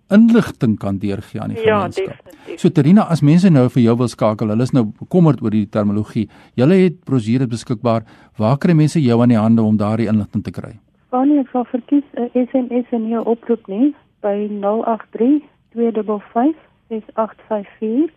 inligting 0.10 0.78
kan 0.80 0.98
deurgee 0.98 1.42
aan 1.42 1.50
die 1.50 1.64
Ja, 1.66 1.80
gemeenskap. 1.80 2.24
definitief. 2.24 2.60
So 2.60 2.70
Terina, 2.70 3.02
as 3.12 3.22
mense 3.22 3.50
nou 3.50 3.68
vir 3.70 3.84
jou 3.84 3.98
wil 3.98 4.08
skakel, 4.08 4.48
hulle 4.48 4.64
is 4.64 4.72
nou 4.72 4.86
bekommerd 4.86 5.42
oor 5.42 5.50
die 5.50 5.66
terminologie. 5.66 6.30
Julle 6.56 6.76
het 6.76 7.04
brosjures 7.04 7.48
beskikbaar. 7.50 8.04
Waar 8.38 8.58
kry 8.58 8.74
mense 8.74 9.02
jou 9.02 9.22
aan 9.22 9.30
die 9.30 9.38
hande 9.38 9.62
om 9.62 9.78
daardie 9.78 10.08
inligting 10.08 10.44
te 10.44 10.52
kry? 10.52 10.80
Fanie, 11.10 11.40
ek 11.40 11.50
sal 11.52 11.66
verkies 11.66 12.04
'n 12.16 12.30
SMS 12.34 12.86
en 12.92 13.04
nie 13.04 13.16
'n 13.16 13.26
oproep 13.26 13.68
nie 13.68 13.94
by 14.22 14.48
083 14.48 15.44
255 15.74 16.56
6854 16.90 18.10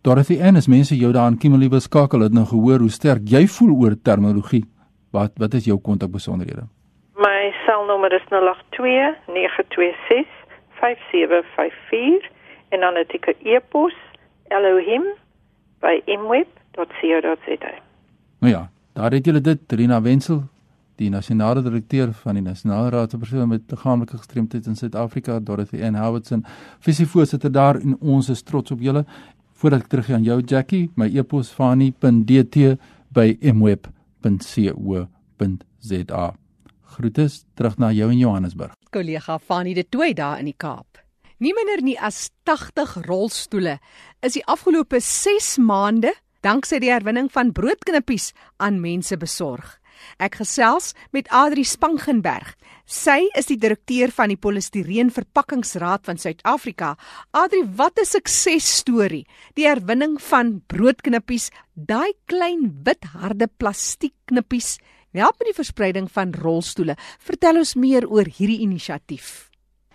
Dorothy 0.01 0.43
Ann, 0.43 0.57
as 0.57 0.67
mense 0.67 0.97
jou 0.97 1.13
daar 1.13 1.31
in 1.31 1.39
Kimberley 1.39 1.69
wil 1.69 1.81
skakel, 1.81 2.21
het 2.21 2.33
nou 2.33 2.47
gehoor 2.47 2.79
hoe 2.79 2.91
sterk 2.91 3.29
jy 3.29 3.47
voel 3.47 3.77
oor 3.77 4.03
terminologie. 4.03 4.65
Wat 5.11 5.33
wat 5.37 5.55
is 5.55 5.65
jou 5.65 5.81
kontakbesonderhede? 5.81 6.63
My 7.17 7.53
selnommer 7.67 8.13
is 8.13 8.23
082 8.29 9.17
926 9.27 10.27
5754 10.81 12.31
en 12.69 12.81
dan 12.81 12.95
het 12.95 13.13
ek 13.13 13.27
'n 13.27 13.35
e-pos 13.49 13.95
elohim 14.49 15.03
by 15.81 16.03
imweb.co.za. 16.05 17.73
Nou 18.41 18.53
ja, 18.53 18.71
daar 18.93 19.11
het 19.11 19.25
julle 19.25 19.41
dit, 19.41 19.73
Rina 19.73 20.03
Wenzel, 20.03 20.43
die 20.99 21.11
nasionale 21.11 21.63
direkteur 21.63 22.13
van 22.25 22.35
die 22.39 22.43
Nasionale 22.43 22.91
Raad 22.91 23.13
vir 23.15 23.21
persone 23.23 23.47
met 23.47 23.71
liggaamlike 23.71 24.17
gestremdheid 24.19 24.67
in 24.67 24.77
Suid-Afrika, 24.79 25.39
Dorothy 25.41 25.83
Ann 25.87 25.99
Howardson, 25.99 26.45
visievoorsitter 26.85 27.53
daar 27.55 27.77
en 27.79 27.97
ons 28.01 28.29
is 28.29 28.43
trots 28.43 28.71
op 28.75 28.81
julle. 28.83 29.05
Voordat 29.59 29.81
ek 29.85 29.89
teruggaan 29.93 30.17
aan 30.21 30.27
jou 30.27 30.39
Jackie, 30.43 30.91
my 30.97 31.09
e-pos 31.11 31.51
fani.dt 31.55 32.77
by 33.15 33.39
mweb.co.za. 33.55 35.07
Groete 36.99 37.29
terug 37.55 37.79
na 37.79 37.93
jou 37.95 38.11
in 38.13 38.19
Johannesburg. 38.19 38.73
Kollega 38.91 39.39
Fanie 39.39 39.75
de 39.75 39.85
Tooi 39.89 40.15
daar 40.15 40.39
in 40.39 40.45
die 40.51 40.57
Kaap. 40.57 40.99
Nie 41.39 41.55
minder 41.55 41.83
nie 41.85 41.99
as 42.03 42.31
80 42.49 43.07
rolstoele 43.07 43.79
is 44.27 44.33
die 44.35 44.47
afgelope 44.51 44.99
6 45.01 45.59
maande 45.63 46.15
danksy 46.43 46.79
die 46.83 46.91
herwinning 46.91 47.31
van 47.31 47.53
broodknippies 47.55 48.33
aan 48.63 48.81
mense 48.83 49.17
besorg. 49.19 49.79
Ek 50.19 50.41
gesels 50.41 50.95
met 51.13 51.29
Adri 51.31 51.65
Spangenberg. 51.65 52.55
Sy 52.89 53.29
is 53.37 53.51
die 53.51 53.59
direkteur 53.61 54.09
van 54.17 54.33
die 54.33 54.39
Polistireen 54.41 55.11
Verpakkingsraad 55.13 56.07
van 56.09 56.17
Suid-Afrika. 56.17 56.97
Adri, 57.33 57.63
wat 57.77 57.99
'n 57.99 58.05
suksesstorie. 58.05 59.27
Die 59.55 59.67
herwinning 59.67 60.21
van 60.21 60.63
broodknippies, 60.67 61.51
daai 61.75 62.13
klein 62.27 62.81
wit 62.85 63.05
harde 63.13 63.49
plastiekknippies, 63.59 64.79
help 65.13 65.39
met 65.39 65.51
die 65.51 65.59
verspreiding 65.63 66.09
van 66.11 66.33
rolstoele. 66.33 66.95
Vertel 67.19 67.57
ons 67.57 67.75
meer 67.75 68.09
oor 68.09 68.25
hierdie 68.25 68.61
inisiatief. 68.61 69.49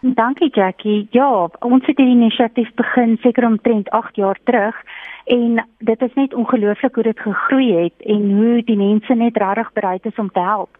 Dankie 0.03 0.49
Jackie. 0.51 1.07
Ja, 1.11 1.47
ons 1.63 1.85
het 1.87 1.97
hierdie 1.97 2.17
inisiatief 2.17 2.73
begin 2.75 3.17
seker 3.23 3.45
omtrent 3.47 3.89
8 3.89 4.15
jaar 4.19 4.39
terug 4.43 4.75
en 5.25 5.67
dit 5.77 6.01
is 6.01 6.13
net 6.13 6.33
ongelooflik 6.33 6.95
hoe 6.95 7.03
dit 7.03 7.19
gegroei 7.19 7.73
het 7.73 7.93
en 7.97 8.31
hoe 8.35 8.63
die 8.63 8.77
mense 8.77 9.13
net 9.13 9.37
regtig 9.37 9.73
bereid 9.73 10.05
is 10.05 10.15
om 10.15 10.31
te 10.31 10.39
help. 10.39 10.77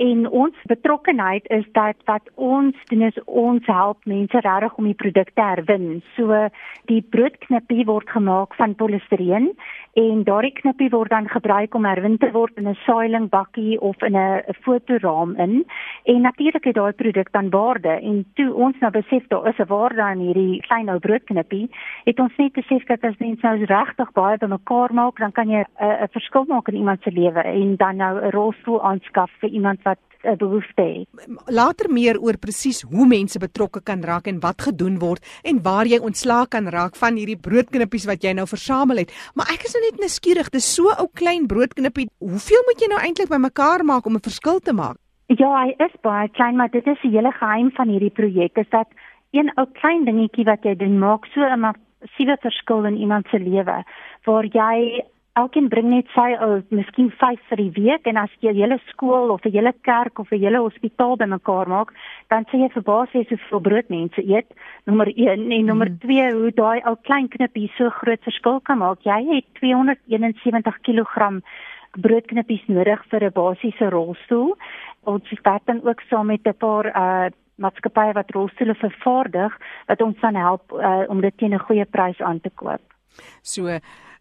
En 0.00 0.28
ons 0.30 0.56
betrokkenheid 0.64 1.48
is 1.52 1.66
dat 1.72 1.96
wat 2.08 2.30
ons 2.34 2.76
doen 2.88 3.02
is 3.02 3.18
ons 3.24 3.66
help 3.66 4.06
mense 4.08 4.40
regtig 4.40 4.76
om 4.80 4.86
die 4.88 4.96
produk 4.96 5.28
te 5.34 5.44
herwin. 5.44 6.00
So 6.16 6.46
die 6.88 7.02
broodknippie 7.12 7.84
word 7.84 8.08
gemaak 8.08 8.56
van 8.56 8.74
polistireen 8.80 9.50
en 10.00 10.22
daardie 10.24 10.54
knippie 10.56 10.88
word 10.94 11.12
dan 11.12 11.28
gebruik 11.28 11.74
om 11.74 11.84
herwin 11.84 12.16
te 12.22 12.30
word 12.32 12.56
in 12.56 12.68
'n 12.68 12.78
saailing 12.86 13.28
bakkie 13.28 13.80
of 13.80 14.02
in 14.02 14.16
'n 14.16 14.42
fotoraam 14.64 15.36
in. 15.36 15.64
En 16.04 16.20
natuurlik 16.20 16.64
het 16.64 16.74
daai 16.74 16.92
produk 16.92 17.32
dan 17.32 17.50
waarde 17.50 18.00
en 18.00 18.24
toe 18.34 18.54
ons 18.54 18.76
nou 18.80 18.92
besef 18.92 19.26
daar 19.28 19.48
is 19.48 19.58
'n 19.58 19.68
waarde 19.68 20.02
aan 20.02 20.18
hierdie 20.18 20.60
klein 20.60 20.88
ou 20.88 20.98
broodknippie, 20.98 21.70
het 22.04 22.20
ons 22.20 22.36
net 22.36 22.52
besef 22.52 22.84
dat 22.84 23.04
as 23.04 23.18
mense 23.18 23.46
nou 23.46 23.64
regtig 23.64 24.12
baie 24.12 24.38
bymekaar 24.38 24.94
maak, 24.94 25.18
dan 25.18 25.32
kan 25.32 25.48
jy 25.48 25.64
'n 25.80 26.08
verskil 26.10 26.44
maak 26.48 26.68
in 26.68 26.76
iemand 26.76 27.02
se 27.02 27.10
lewe 27.12 27.42
en 27.42 27.76
dan 27.76 27.96
nou 27.96 28.20
'n 28.20 28.30
rolstoel 28.30 28.82
aanskaf 28.82 29.30
vir 29.40 29.50
iemand 29.50 29.82
wat 29.82 29.89
'n 30.22 30.36
behoefte 30.36 30.82
het. 30.82 31.08
Later 31.46 31.90
meer 31.92 32.20
oor 32.20 32.38
presies 32.38 32.82
hoe 32.82 33.06
mense 33.06 33.38
betrokke 33.38 33.82
kan 33.82 34.02
raak 34.02 34.26
en 34.26 34.40
wat 34.40 34.62
gedoen 34.62 34.98
word 34.98 35.24
en 35.42 35.62
waar 35.62 35.86
jy 35.86 35.98
ontslae 35.98 36.46
kan 36.48 36.68
raak 36.68 36.96
van 36.96 37.16
hierdie 37.16 37.38
broodknippies 37.40 38.04
wat 38.04 38.22
jy 38.22 38.32
nou 38.32 38.46
versamel 38.46 38.96
het. 38.96 39.30
Maar 39.34 39.46
ek 39.54 39.64
is 39.64 39.74
nou 39.74 39.82
net 39.84 40.00
nuuskierig, 40.00 40.50
dis 40.50 40.74
so 40.74 40.92
ou 40.98 41.08
klein 41.14 41.46
broodknippie. 41.46 42.08
Hoeveel 42.18 42.62
moet 42.66 42.80
jy 42.80 42.88
nou 42.88 43.00
eintlik 43.00 43.28
bymekaar 43.28 43.84
maak 43.84 44.06
om 44.06 44.14
'n 44.14 44.28
verskil 44.28 44.60
te 44.60 44.72
maak? 44.72 44.96
Ja, 45.26 45.64
hy 45.64 45.74
is 45.78 45.94
baie 46.02 46.28
klein, 46.28 46.56
maar 46.56 46.70
dit 46.70 46.86
is 46.86 47.00
die 47.02 47.10
hele 47.10 47.32
geheim 47.32 47.70
van 47.70 47.88
hierdie 47.88 48.10
projek 48.10 48.56
is 48.58 48.68
dat 48.70 48.88
een 49.30 49.52
ou 49.56 49.66
klein 49.72 50.04
dingetjie 50.04 50.44
wat 50.44 50.64
jy 50.66 50.74
doen 50.76 50.98
maak 50.98 51.26
so 51.26 51.40
'n 51.40 51.60
massiewe 51.60 52.36
verskil 52.40 52.84
in 52.84 52.96
iemand 52.96 53.26
se 53.30 53.38
lewe 53.38 53.84
waar 54.24 54.44
jy 54.44 55.04
elkeen 55.38 55.68
bring 55.68 55.88
net 55.90 56.08
sy 56.14 56.34
ou 56.42 56.60
miskien 56.74 57.10
5 57.20 57.40
vir 57.50 57.60
die 57.62 57.70
week 57.76 58.06
en 58.10 58.16
as 58.16 58.30
jy 58.40 58.50
'n 58.50 58.56
hele 58.56 58.78
skool 58.90 59.30
of 59.30 59.44
'n 59.46 59.52
hele 59.52 59.72
kerk 59.82 60.18
of 60.18 60.32
'n 60.32 60.40
hele 60.40 60.58
hospitaal 60.58 61.16
bymekaar 61.16 61.68
maak, 61.68 61.92
dan 62.28 62.44
sê 62.44 62.58
jy 62.58 62.68
verbaas 62.68 63.12
jy 63.12 63.24
hoeveel 63.28 63.60
brood 63.60 63.88
mense 63.88 64.22
eet. 64.22 64.48
Nommer 64.86 65.08
1 65.16 65.52
en 65.52 65.66
nommer 65.66 65.88
2 65.98 66.32
hoe 66.32 66.50
daai 66.50 66.80
ou 66.84 66.96
klein 67.02 67.28
knippie 67.28 67.70
so 67.76 67.90
groot 67.90 68.22
verskil 68.22 68.60
kan 68.60 68.78
maak. 68.78 68.98
Jy 69.02 69.34
het 69.34 69.44
271 69.54 70.80
kg 70.82 71.42
broodknippies 71.98 72.66
nodig 72.68 73.04
vir 73.10 73.24
'n 73.24 73.32
basiese 73.32 73.90
rolstoel. 73.90 74.56
Ons 75.04 75.30
werk 75.42 75.66
dan 75.66 75.80
ook 75.84 76.00
saam 76.08 76.26
met 76.26 76.46
'n 76.46 76.54
paar 76.54 76.86
uh 76.86 77.30
maatskappye 77.60 78.12
wat 78.12 78.30
rolstoele 78.30 78.74
vervaardig 78.74 79.58
wat 79.86 80.02
ons 80.02 80.20
dan 80.20 80.34
help 80.34 80.72
uh, 80.72 81.04
om 81.08 81.20
dit 81.20 81.36
teen 81.36 81.54
'n 81.54 81.66
goeie 81.68 81.84
prys 81.84 82.20
aan 82.20 82.40
te 82.40 82.50
koop. 82.50 82.80
So 83.42 83.78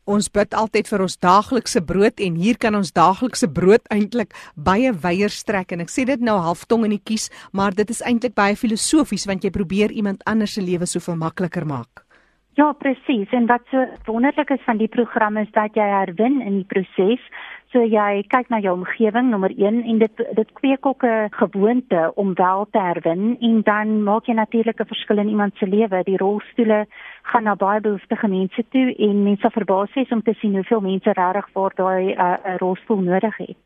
Ons 0.10 0.26
bid 0.34 0.56
altyd 0.58 0.88
vir 0.90 1.04
ons 1.06 1.16
daaglikse 1.22 1.82
brood 1.86 2.22
en 2.26 2.38
hier 2.42 2.58
kan 2.58 2.74
ons 2.80 2.90
daaglikse 2.96 3.46
brood 3.54 3.86
eintlik 3.94 4.34
baie 4.58 4.90
weier 5.04 5.30
strek 5.30 5.76
en 5.76 5.86
ek 5.86 5.94
sê 5.94 6.08
dit 6.10 6.26
nou 6.26 6.40
halftong 6.42 6.88
in 6.88 6.96
die 6.96 7.04
kies, 7.12 7.28
maar 7.54 7.78
dit 7.78 7.94
is 7.94 8.02
eintlik 8.02 8.34
baie 8.34 8.58
filosofies 8.58 9.28
want 9.30 9.46
jy 9.46 9.54
probeer 9.54 9.94
iemand 9.94 10.26
anders 10.26 10.58
se 10.58 10.66
lewe 10.66 10.90
soveel 10.90 11.20
makliker 11.22 11.68
maak. 11.70 12.09
Ja, 12.54 12.72
presies. 12.72 13.30
En 13.30 13.46
wat 13.46 13.62
so 13.72 13.86
wonderlik 14.06 14.50
is 14.50 14.64
van 14.66 14.78
die 14.78 14.88
program 14.88 15.38
is 15.38 15.52
dat 15.52 15.76
jy 15.78 15.86
herwin 15.86 16.42
in 16.42 16.56
die 16.60 16.68
proses. 16.68 17.22
So 17.70 17.84
jy 17.86 18.24
kyk 18.28 18.50
na 18.50 18.58
jou 18.60 18.74
omgewing 18.74 19.30
nommer 19.30 19.54
1 19.54 19.84
en 19.86 20.00
dit 20.02 20.24
dit 20.36 20.52
kweek 20.58 20.86
ook 20.86 21.04
'n 21.06 21.30
gewoonte 21.30 22.12
om 22.16 22.34
wel 22.34 22.68
te 22.72 22.80
herwin 22.80 23.38
en 23.40 23.62
dan 23.62 24.04
maak 24.04 24.26
jy 24.26 24.34
natuurlik 24.34 24.82
'n 24.82 24.92
verskil 24.94 25.18
in 25.18 25.30
iemand 25.30 25.56
se 25.56 25.68
lewe. 25.68 26.04
Die 26.04 26.18
rolstoele 26.18 26.88
gaan 27.22 27.44
na 27.44 27.56
baie 27.56 27.82
behoeftige 27.82 28.28
mense 28.28 28.66
toe 28.70 28.96
en 28.96 29.24
mense 29.24 29.50
verbaas 29.50 29.96
is 29.96 30.10
om 30.10 30.22
te 30.22 30.34
sien 30.34 30.54
hoeveel 30.54 30.82
mense 30.82 31.12
regtig 31.12 31.50
waar 31.54 31.72
daai 31.76 32.14
uh, 32.14 32.36
'n 32.46 32.58
rolstoel 32.58 33.02
nodig 33.02 33.38
het. 33.38 33.58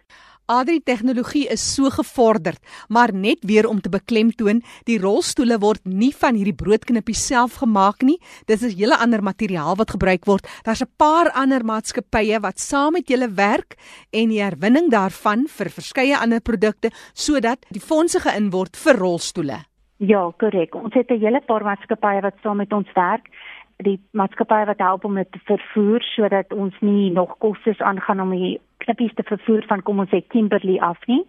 Adri 0.52 0.82
tegnologie 0.84 1.46
is 1.48 1.64
so 1.64 1.88
gevorderd, 1.88 2.60
maar 2.90 3.14
net 3.16 3.46
weer 3.48 3.64
om 3.68 3.80
te 3.80 3.90
beklemtoon, 3.90 4.60
die 4.84 4.98
rolstoele 5.00 5.56
word 5.64 5.80
nie 5.88 6.12
van 6.20 6.36
hierdie 6.36 6.56
broodknippies 6.60 7.22
self 7.30 7.62
gemaak 7.62 8.04
nie. 8.04 8.18
Dit 8.52 8.60
is 8.60 8.76
hele 8.76 8.98
ander 9.00 9.24
materiaal 9.24 9.78
wat 9.80 9.96
gebruik 9.96 10.28
word. 10.28 10.48
Daar's 10.68 10.84
'n 10.84 10.92
paar 10.98 11.32
ander 11.32 11.64
maatskappye 11.64 12.42
wat 12.42 12.60
saam 12.60 12.94
met 12.94 13.08
julle 13.08 13.30
werk 13.30 13.78
en 14.12 14.30
die 14.30 14.44
herwinning 14.44 14.92
daarvan 14.92 15.48
vir 15.48 15.70
verskeie 15.70 16.18
ander 16.18 16.42
produkte 16.42 16.92
sodat 17.14 17.66
die 17.70 17.82
fondse 17.82 18.20
geïn 18.20 18.52
word 18.52 18.76
vir 18.76 18.98
rolstoele. 18.98 19.64
Ja, 19.98 20.32
korrek. 20.38 20.76
Ons 20.76 20.94
het 20.94 21.10
'n 21.10 21.20
hele 21.20 21.42
paar 21.42 21.64
maatskappye 21.64 22.22
wat 22.22 22.36
saam 22.44 22.58
met 22.58 22.74
ons 22.74 22.92
werk 22.94 23.30
die 23.78 24.00
maatskappy 24.12 24.66
wat 24.66 24.80
help 24.80 25.06
om 25.06 25.16
dit 25.16 25.32
te 25.32 25.40
vervoer 25.48 26.04
sodat 26.14 26.54
ons 26.54 26.76
nie 26.80 27.12
nog 27.12 27.38
kostes 27.38 27.82
aangaan 27.82 28.22
om 28.22 28.30
die 28.36 28.60
knippies 28.84 29.14
te 29.16 29.24
vervoer 29.24 29.64
van 29.68 29.82
kom 29.82 30.00
ons 30.04 30.12
sê 30.12 30.22
Kimberley 30.28 30.80
af 30.80 31.00
nie. 31.08 31.24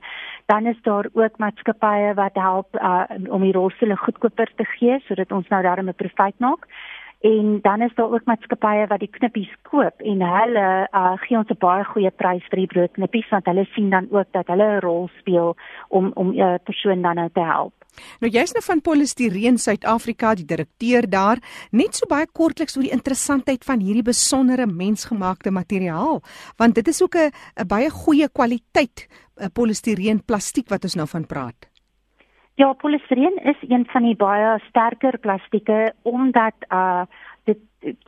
Dan 0.50 0.66
is 0.66 0.80
daar 0.82 1.08
ook 1.12 1.38
maatskappye 1.38 2.14
wat 2.18 2.34
help 2.34 2.76
uh, 2.76 3.04
om 3.28 3.42
die 3.46 3.54
rolstoele 3.56 3.96
goedkoper 3.96 4.50
te 4.56 4.66
gee 4.76 4.98
sodat 5.06 5.32
ons 5.32 5.48
nou 5.48 5.62
daarmee 5.62 5.96
profiet 5.96 6.38
maak. 6.38 6.66
En 7.24 7.58
dan 7.62 7.80
is 7.80 7.94
daar 7.94 8.12
ook 8.12 8.26
maatskappye 8.28 8.86
wat 8.86 9.00
die 9.00 9.08
knippies 9.08 9.52
koop 9.64 10.02
en 10.04 10.20
hulle 10.28 10.64
uh, 10.92 11.12
gee 11.22 11.38
ons 11.38 11.48
'n 11.48 11.56
baie 11.58 11.84
goeie 11.84 12.10
prys 12.10 12.44
vir 12.50 12.60
die 12.60 12.72
broodknippies 12.72 13.30
want 13.32 13.46
hulle 13.48 13.64
sien 13.72 13.88
dan 13.90 14.08
ook 14.10 14.28
dat 14.36 14.46
hulle 14.52 14.66
'n 14.76 14.84
rol 14.84 15.08
speel 15.20 15.56
om 15.88 16.12
om 16.14 16.28
'n 16.34 16.38
uh, 16.38 16.54
persoon 16.64 17.02
dan 17.02 17.16
nou 17.16 17.30
te 17.32 17.40
help. 17.40 17.72
Nou 18.20 18.32
jy's 18.32 18.52
nou 18.52 18.62
van 18.64 18.80
Polystyreen 18.80 19.58
Suid-Afrika, 19.58 20.34
die 20.34 20.44
direkteur 20.44 21.08
daar, 21.10 21.38
net 21.70 21.94
so 21.94 22.06
baie 22.06 22.26
kortliks 22.32 22.76
oor 22.76 22.82
die 22.82 22.96
interessantheid 22.96 23.64
van 23.64 23.80
hierdie 23.80 24.02
besondere 24.02 24.66
mensgemaakte 24.66 25.50
materiaal, 25.50 26.22
want 26.56 26.74
dit 26.74 26.88
is 26.88 27.02
ook 27.02 27.16
'n 27.16 27.32
baie 27.66 27.90
goeie 27.90 28.28
kwaliteit 28.28 29.08
eh, 29.36 29.46
polystyreen 29.52 30.24
plastiek 30.24 30.68
wat 30.68 30.84
ons 30.84 30.94
nou 30.94 31.08
van 31.08 31.26
praat. 31.26 31.73
Ja, 32.56 32.72
polystyreen 32.72 33.36
is 33.42 33.56
een 33.68 33.86
van 33.86 34.02
die 34.02 34.16
baie 34.16 34.58
sterker 34.68 35.18
plastieke 35.18 35.92
omdat 36.02 36.54
uh 36.68 37.02
dit 37.44 37.58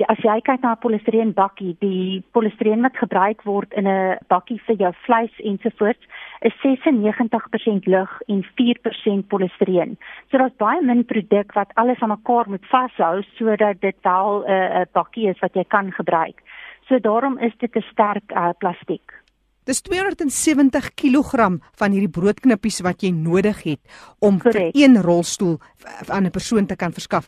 as 0.09 0.21
jy 0.25 0.37
kyk 0.41 0.63
na 0.63 0.73
'n 0.73 0.81
polistireen 0.81 1.33
bakkie, 1.35 1.77
die 1.81 2.23
polistireen 2.33 2.81
wat 2.87 2.97
gebruik 2.97 3.43
word 3.43 3.75
in 3.75 3.89
'n 3.89 4.19
bakkie 4.29 4.61
vir 4.67 4.77
jou 4.77 4.93
vleis 5.07 5.35
ensovoorts, 5.39 6.07
is 6.41 6.55
96% 6.63 7.87
lug 7.87 8.21
en 8.29 8.47
4% 8.55 9.29
polistireen. 9.29 9.99
So 10.31 10.39
daar's 10.39 10.57
baie 10.57 10.83
min 10.83 11.05
produk 11.05 11.53
wat 11.53 11.75
alles 11.75 12.01
aan 12.01 12.15
mekaar 12.15 12.49
moet 12.49 12.67
vashou 12.67 13.23
sodat 13.23 13.81
dit 13.81 13.97
wel 14.03 14.45
'n 14.47 14.51
uh, 14.51 14.85
bakkie 14.93 15.29
is 15.29 15.41
wat 15.41 15.55
jy 15.55 15.65
kan 15.65 15.93
gebruik. 15.93 16.41
So 16.89 16.99
daarom 16.99 17.39
is 17.39 17.57
dit 17.59 17.77
'n 17.77 17.85
sterk 17.91 18.33
uh, 18.33 18.51
plastiek. 18.59 19.26
Dis 19.67 19.81
270 19.83 20.93
kg 20.95 21.47
van 21.81 21.95
hierdie 21.95 22.13
broodknippies 22.13 22.85
wat 22.87 23.03
jy 23.03 23.11
nodig 23.11 23.65
het 23.65 23.81
om 24.23 24.39
vir 24.39 24.71
een 24.71 24.95
rolstoel 25.03 25.59
aan 26.07 26.27
'n 26.27 26.31
persoon 26.31 26.67
te 26.67 26.77
kan 26.77 26.93
verskaf. 26.93 27.27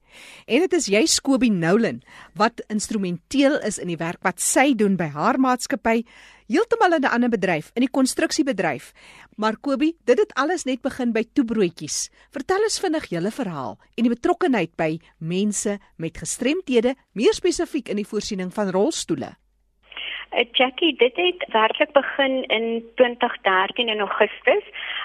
En 0.47 0.63
dit 0.63 0.73
is 0.73 0.87
jy 0.91 1.05
Scobie 1.09 1.51
Nolan 1.51 2.01
wat 2.39 2.63
instrumenteel 2.71 3.59
is 3.67 3.79
in 3.81 3.91
die 3.91 3.99
werk 3.99 4.23
wat 4.23 4.41
sy 4.43 4.71
doen 4.77 4.97
by 4.99 5.11
haar 5.13 5.39
maatskappy, 5.39 6.03
heeltemal 6.51 6.93
in 6.97 7.03
'n 7.03 7.13
ander 7.13 7.29
bedryf, 7.29 7.71
in 7.75 7.81
die 7.81 7.91
konstruksiebedryf. 7.91 8.93
Maar 9.37 9.57
Kobie, 9.57 9.95
dit 10.05 10.19
het 10.19 10.33
alles 10.33 10.65
net 10.65 10.81
begin 10.81 11.11
by 11.11 11.23
toebroodjies. 11.33 12.09
Vertel 12.31 12.63
ons 12.63 12.79
vinnig 12.79 13.09
julle 13.09 13.31
verhaal 13.31 13.77
en 13.95 14.03
die 14.03 14.15
betrokkeheid 14.15 14.75
by 14.75 14.99
mense 15.17 15.79
met 15.97 16.17
gestremthede, 16.17 16.95
meer 17.13 17.33
spesifiek 17.33 17.89
in 17.89 17.95
die 17.95 18.07
voorsiening 18.07 18.53
van 18.53 18.69
rolstoele. 18.69 19.40
Uh, 20.31 20.45
Jackie, 20.51 20.95
dit 20.95 21.15
het 21.15 21.45
werklik 21.51 21.91
begin 21.91 22.43
in 22.43 22.85
2013 22.95 23.87
in 23.87 23.99
Augustus, 23.99 24.63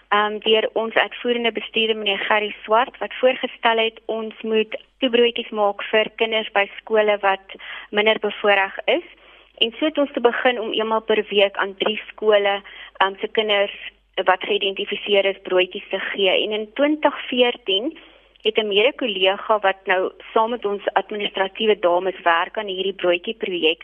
ehm 0.08 0.32
um, 0.32 0.38
deur 0.38 0.70
ons 0.72 0.94
uitvoerende 0.94 1.52
bestuurder 1.52 1.96
meneer 1.96 2.18
Gerry 2.18 2.54
Swart 2.62 2.98
wat 2.98 3.14
voorgestel 3.14 3.78
het 3.78 4.00
ons 4.06 4.34
moet 4.42 4.76
toebroodjies 4.98 5.50
maak 5.50 5.82
vir 5.90 6.10
kinders 6.16 6.50
by 6.52 6.64
skole 6.76 7.18
wat 7.20 7.58
minder 7.90 8.18
bevoordeel 8.18 8.78
is. 8.84 9.06
En 9.58 9.74
so 9.78 9.84
het 9.84 9.98
ons 9.98 10.12
te 10.12 10.20
begin 10.20 10.60
om 10.60 10.72
eenmal 10.72 11.02
per 11.02 11.24
week 11.30 11.56
aan 11.56 11.74
drie 11.82 12.00
skole 12.08 12.54
ehm 12.62 13.06
um, 13.06 13.16
se 13.20 13.28
kinders 13.28 13.78
wat 14.24 14.46
geïdentifiseer 14.46 15.24
is 15.24 15.42
broodjies 15.42 15.88
te 15.90 15.98
gee. 15.98 16.42
En 16.44 16.52
in 16.52 16.72
2014 16.72 17.98
het 18.42 18.58
'n 18.58 18.68
mede 18.68 18.92
kollega 18.94 19.58
wat 19.58 19.80
nou 19.84 20.12
saam 20.32 20.50
met 20.50 20.64
ons 20.64 20.92
administratiewe 20.92 21.78
dames 21.78 22.20
werk 22.22 22.58
aan 22.58 22.70
hierdie 22.76 23.00
broodjie 23.02 23.34
projek 23.34 23.82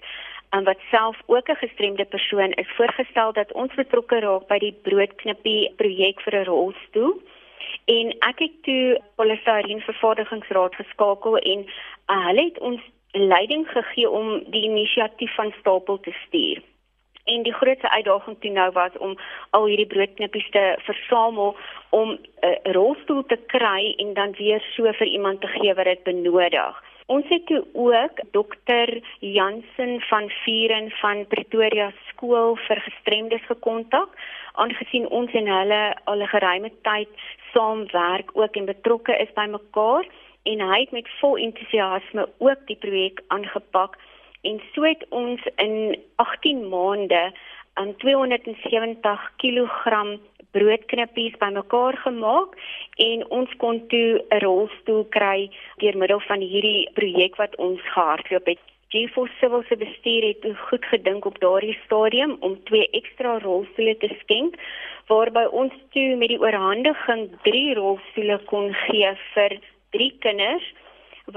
en 0.53 0.65
wat 0.65 0.81
self 0.91 1.17
ook 1.27 1.49
'n 1.49 1.63
gestremde 1.65 2.05
persoon 2.05 2.53
is 2.53 2.73
voorgestel 2.77 3.33
dat 3.33 3.53
ons 3.53 3.75
betrokke 3.75 4.19
raak 4.21 4.47
by 4.47 4.59
die 4.59 4.77
broodknippie 4.83 5.73
projek 5.77 6.21
vir 6.21 6.35
'n 6.41 6.45
rolstoel. 6.45 7.13
En 7.85 8.07
ek 8.31 8.39
het 8.39 8.63
toe 8.63 9.01
Polystyrene 9.15 9.81
Vervaardigingsraad 9.81 10.75
geskakel 10.75 11.37
en 11.37 11.59
uh, 11.59 12.27
hulle 12.27 12.45
het 12.45 12.59
ons 12.59 12.81
leiding 13.11 13.69
gegee 13.69 14.11
om 14.11 14.45
die 14.51 14.63
inisiatief 14.63 15.35
van 15.35 15.55
stapel 15.59 16.01
te 16.01 16.15
stuur. 16.27 16.63
En 17.25 17.43
die 17.43 17.53
grootste 17.53 17.91
uitdaging 17.91 18.37
toe 18.41 18.51
nou 18.51 18.73
was 18.73 18.99
om 18.99 19.19
al 19.51 19.67
hierdie 19.67 19.87
broodknippies 19.87 20.51
te 20.51 20.77
versamel 20.79 21.57
om 21.89 22.09
'n 22.11 22.19
uh, 22.41 22.57
rolstoel 22.63 23.25
te 23.25 23.39
kry 23.47 23.95
en 23.97 24.15
dan 24.15 24.33
weer 24.33 24.61
so 24.61 24.93
vir 24.93 25.07
iemand 25.07 25.41
te 25.41 25.47
gee 25.47 25.75
wat 25.75 25.85
dit 25.85 26.03
benodig. 26.03 26.92
Ons 27.13 27.29
het 27.29 27.47
toe 27.47 27.65
ook 27.73 28.21
dokter 28.31 28.89
Jansen 29.19 30.01
van 30.01 30.29
Vieren 30.29 30.91
van 30.91 31.27
Pretoria 31.27 31.91
skool 32.09 32.55
vir 32.67 32.81
gestremdes 32.87 33.45
gekontak 33.51 34.15
aangesien 34.63 35.05
ons 35.19 35.35
en 35.41 35.51
hulle 35.55 35.81
al 36.13 36.23
'n 36.25 36.33
geruime 36.35 36.71
tyd 36.89 37.13
saamwerk 37.53 38.31
ook 38.33 38.57
en 38.57 38.71
betrokke 38.71 39.17
is 39.25 39.33
by 39.41 39.47
mekaar. 39.59 40.09
En 40.43 40.61
hy 40.71 40.81
het 40.81 40.91
met 40.91 41.09
vol 41.21 41.37
entoesiasme 41.37 42.29
ook 42.39 42.61
die 42.67 42.81
projek 42.85 43.21
aangepak 43.27 43.99
en 44.43 44.61
so 44.73 44.83
het 44.83 45.05
ons 45.09 45.41
in 45.57 45.99
18 46.17 46.69
maande 46.69 47.33
aan 47.75 47.97
270 47.97 49.33
kg 49.37 49.87
broodknippies 50.53 51.39
bymekaar 51.41 51.97
gemaak 52.05 52.57
en 52.97 53.25
ons 53.39 53.57
kon 53.63 53.81
toe 53.93 54.21
'n 54.31 54.43
rolstoel 54.45 55.05
kry 55.17 55.51
deur 55.81 55.97
middel 55.97 56.21
van 56.21 56.41
hierdie 56.41 56.89
projek 56.99 57.37
wat 57.37 57.57
ons 57.57 57.81
gehardloop 57.95 58.47
het. 58.47 58.63
GeForce 58.93 59.33
Civil 59.41 59.63
se 59.69 59.77
bestuur 59.77 60.23
het 60.23 60.43
goed 60.69 60.85
gedink 60.85 61.25
op 61.25 61.39
daardie 61.41 61.79
stadium 61.85 62.37
om 62.41 62.59
twee 62.65 62.89
ekstra 62.91 63.39
rolstoele 63.39 63.97
te 63.97 64.11
skenk 64.21 64.59
waarby 65.09 65.45
ons 65.61 65.73
toe 65.95 66.17
met 66.17 66.29
die 66.29 66.41
oorhandiging 66.41 67.31
drie 67.43 67.75
rolstoele 67.75 68.39
kon 68.51 68.75
gee 68.85 69.15
vir 69.35 69.57
drie 69.97 70.13
kinders 70.19 70.67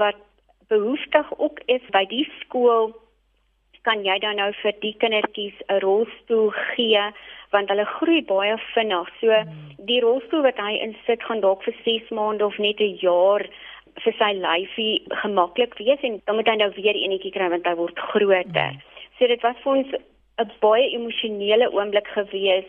wat 0.02 0.20
behoeftig 0.68 1.32
ook 1.38 1.60
is 1.66 1.82
by 1.96 2.04
die 2.12 2.26
skool 2.40 2.92
kan 3.86 4.04
jy 4.04 4.18
dan 4.22 4.36
nou 4.40 4.50
vir 4.62 4.74
die 4.82 4.94
kindertjies 5.02 5.58
'n 5.68 5.80
rolstoel 5.86 6.50
gee 6.74 7.04
want 7.54 7.70
hulle 7.70 7.86
groei 7.96 8.22
baie 8.22 8.56
vinnig. 8.74 9.08
So 9.20 9.28
die 9.90 10.00
rolstoel 10.00 10.42
wat 10.48 10.58
hy 10.58 10.74
insit 10.86 11.22
gaan 11.22 11.40
dalk 11.40 11.62
vir 11.66 11.76
6 11.84 12.10
maande 12.18 12.46
of 12.46 12.58
net 12.58 12.80
'n 12.80 12.98
jaar 13.00 13.46
vir 14.04 14.14
sy 14.18 14.32
lyfie 14.46 15.02
gemaklik 15.22 15.78
wees 15.78 16.02
en 16.02 16.20
dan 16.26 16.36
moet 16.36 16.48
hy 16.48 16.56
nou 16.56 16.70
weer 16.76 16.96
enetjie 16.96 17.32
kry 17.32 17.48
want 17.48 17.66
hy 17.66 17.74
word 17.74 17.98
groter. 18.10 18.72
So 19.18 19.26
dit 19.26 19.42
was 19.42 19.56
vir 19.62 19.72
ons 19.76 19.94
'n 20.44 20.50
baie 20.60 20.90
emosionele 20.98 21.70
oomblik 21.72 22.08
gewees 22.18 22.68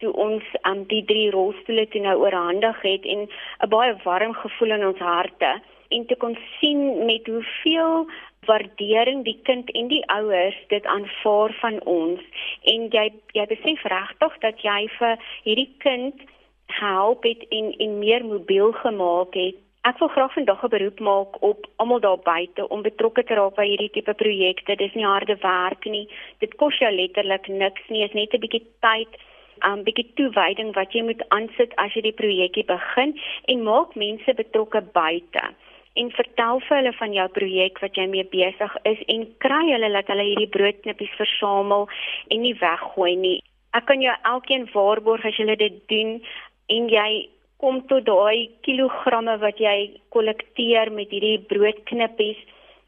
toe 0.00 0.12
ons 0.12 0.44
aan 0.62 0.78
um, 0.78 0.84
die 0.90 1.04
drie 1.04 1.30
rolstoele 1.30 1.86
toe 1.88 2.02
nou 2.04 2.16
oorhandig 2.20 2.82
het 2.82 3.04
en 3.04 3.28
'n 3.64 3.68
baie 3.68 3.94
warm 4.04 4.34
gevoel 4.34 4.76
in 4.76 4.86
ons 4.86 4.98
harte 4.98 5.52
en 5.88 6.06
te 6.06 6.16
kon 6.16 6.36
sien 6.58 7.06
met 7.06 7.26
hoeveel 7.26 8.06
waardering 8.46 9.24
die 9.24 9.38
kind 9.48 9.70
en 9.70 9.88
die 9.88 10.02
ouers 10.12 10.56
dit 10.68 10.86
aanvaar 10.86 11.54
van 11.60 11.80
ons 11.84 12.22
en 12.72 12.88
jy 12.94 13.10
jy 13.38 13.46
besef 13.52 13.84
regtig 13.92 14.38
dat 14.46 14.64
jy 14.64 14.80
vir 14.98 15.28
hierdie 15.44 15.70
kind 15.84 16.26
help 16.80 17.22
het 17.24 17.46
en 17.50 17.72
en 17.78 17.98
meer 17.98 18.24
mobiel 18.24 18.72
gemaak 18.72 19.34
het. 19.34 19.56
Ek 19.86 19.98
wil 20.02 20.08
graag 20.08 20.32
vandag 20.34 20.64
'n 20.64 20.68
beroep 20.68 21.00
maak 21.00 21.42
op 21.42 21.66
almal 21.76 22.00
daar 22.00 22.18
buite 22.18 22.68
om 22.68 22.82
betrokke 22.82 23.22
te 23.24 23.34
raak 23.34 23.54
by 23.54 23.66
hierdie 23.66 23.90
tipe 23.90 24.14
projekte. 24.14 24.76
Dis 24.76 24.94
nie 24.94 25.06
harde 25.06 25.36
werk 25.36 25.84
nie. 25.84 26.08
Dit 26.38 26.56
kos 26.56 26.78
jou 26.78 26.90
letterlik 26.90 27.48
niks 27.48 27.82
nie. 27.88 28.00
Dit 28.00 28.08
is 28.08 28.14
net 28.14 28.34
'n 28.34 28.40
bietjie 28.40 28.66
tyd 28.80 29.12
'n 29.62 29.70
um, 29.70 29.84
bietjie 29.84 30.10
toewyding 30.14 30.74
wat 30.74 30.92
jy 30.92 31.02
moet 31.02 31.22
aansit 31.28 31.76
as 31.76 31.94
jy 31.94 32.02
die 32.02 32.18
projekkie 32.20 32.64
begin 32.64 33.14
en 33.44 33.62
maak 33.62 33.94
mense 33.94 34.34
betrokke 34.34 34.80
buite 34.80 35.44
en 36.00 36.10
vertel 36.16 36.60
vir 36.66 36.76
hulle 36.78 36.92
van 36.98 37.14
jou 37.16 37.26
projek 37.38 37.80
wat 37.84 37.96
jy 37.98 38.06
mee 38.12 38.26
besig 38.32 38.74
is 38.90 39.00
en 39.12 39.24
kry 39.44 39.62
hulle 39.70 39.92
dat 39.94 40.10
hulle 40.12 40.26
hierdie 40.30 40.52
broodknippies 40.56 41.14
versamel 41.20 41.88
en 42.30 42.42
nie 42.44 42.56
weggooi 42.60 43.14
nie. 43.20 43.38
Ek 43.76 43.88
kan 43.88 44.02
jou 44.04 44.12
elkeen 44.32 44.68
waarborg 44.74 45.24
as 45.28 45.38
jy 45.40 45.56
dit 45.56 45.80
doen 45.92 46.18
en 46.76 46.90
jy 46.92 47.08
kom 47.62 47.80
tot 47.88 48.04
daai 48.04 48.50
kilogramme 48.66 49.38
wat 49.40 49.60
jy 49.60 49.76
kollekteer 50.12 50.92
met 50.92 51.12
hierdie 51.12 51.40
broodknippies 51.48 52.40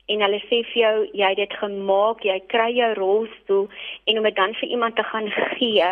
en 0.09 0.25
hulle 0.25 0.41
sê 0.49 0.63
vir 0.73 0.81
jou 0.83 0.95
jy 1.21 1.31
het 1.33 1.41
dit 1.41 1.55
gemaak, 1.61 2.25
jy 2.25 2.39
kry 2.53 2.69
jou 2.77 2.91
rolstoel 2.99 3.67
en 4.09 4.21
om 4.21 4.29
dit 4.29 4.37
dan 4.37 4.55
vir 4.61 4.69
iemand 4.69 4.97
te 4.97 5.05
gaan 5.11 5.29
gee. 5.59 5.89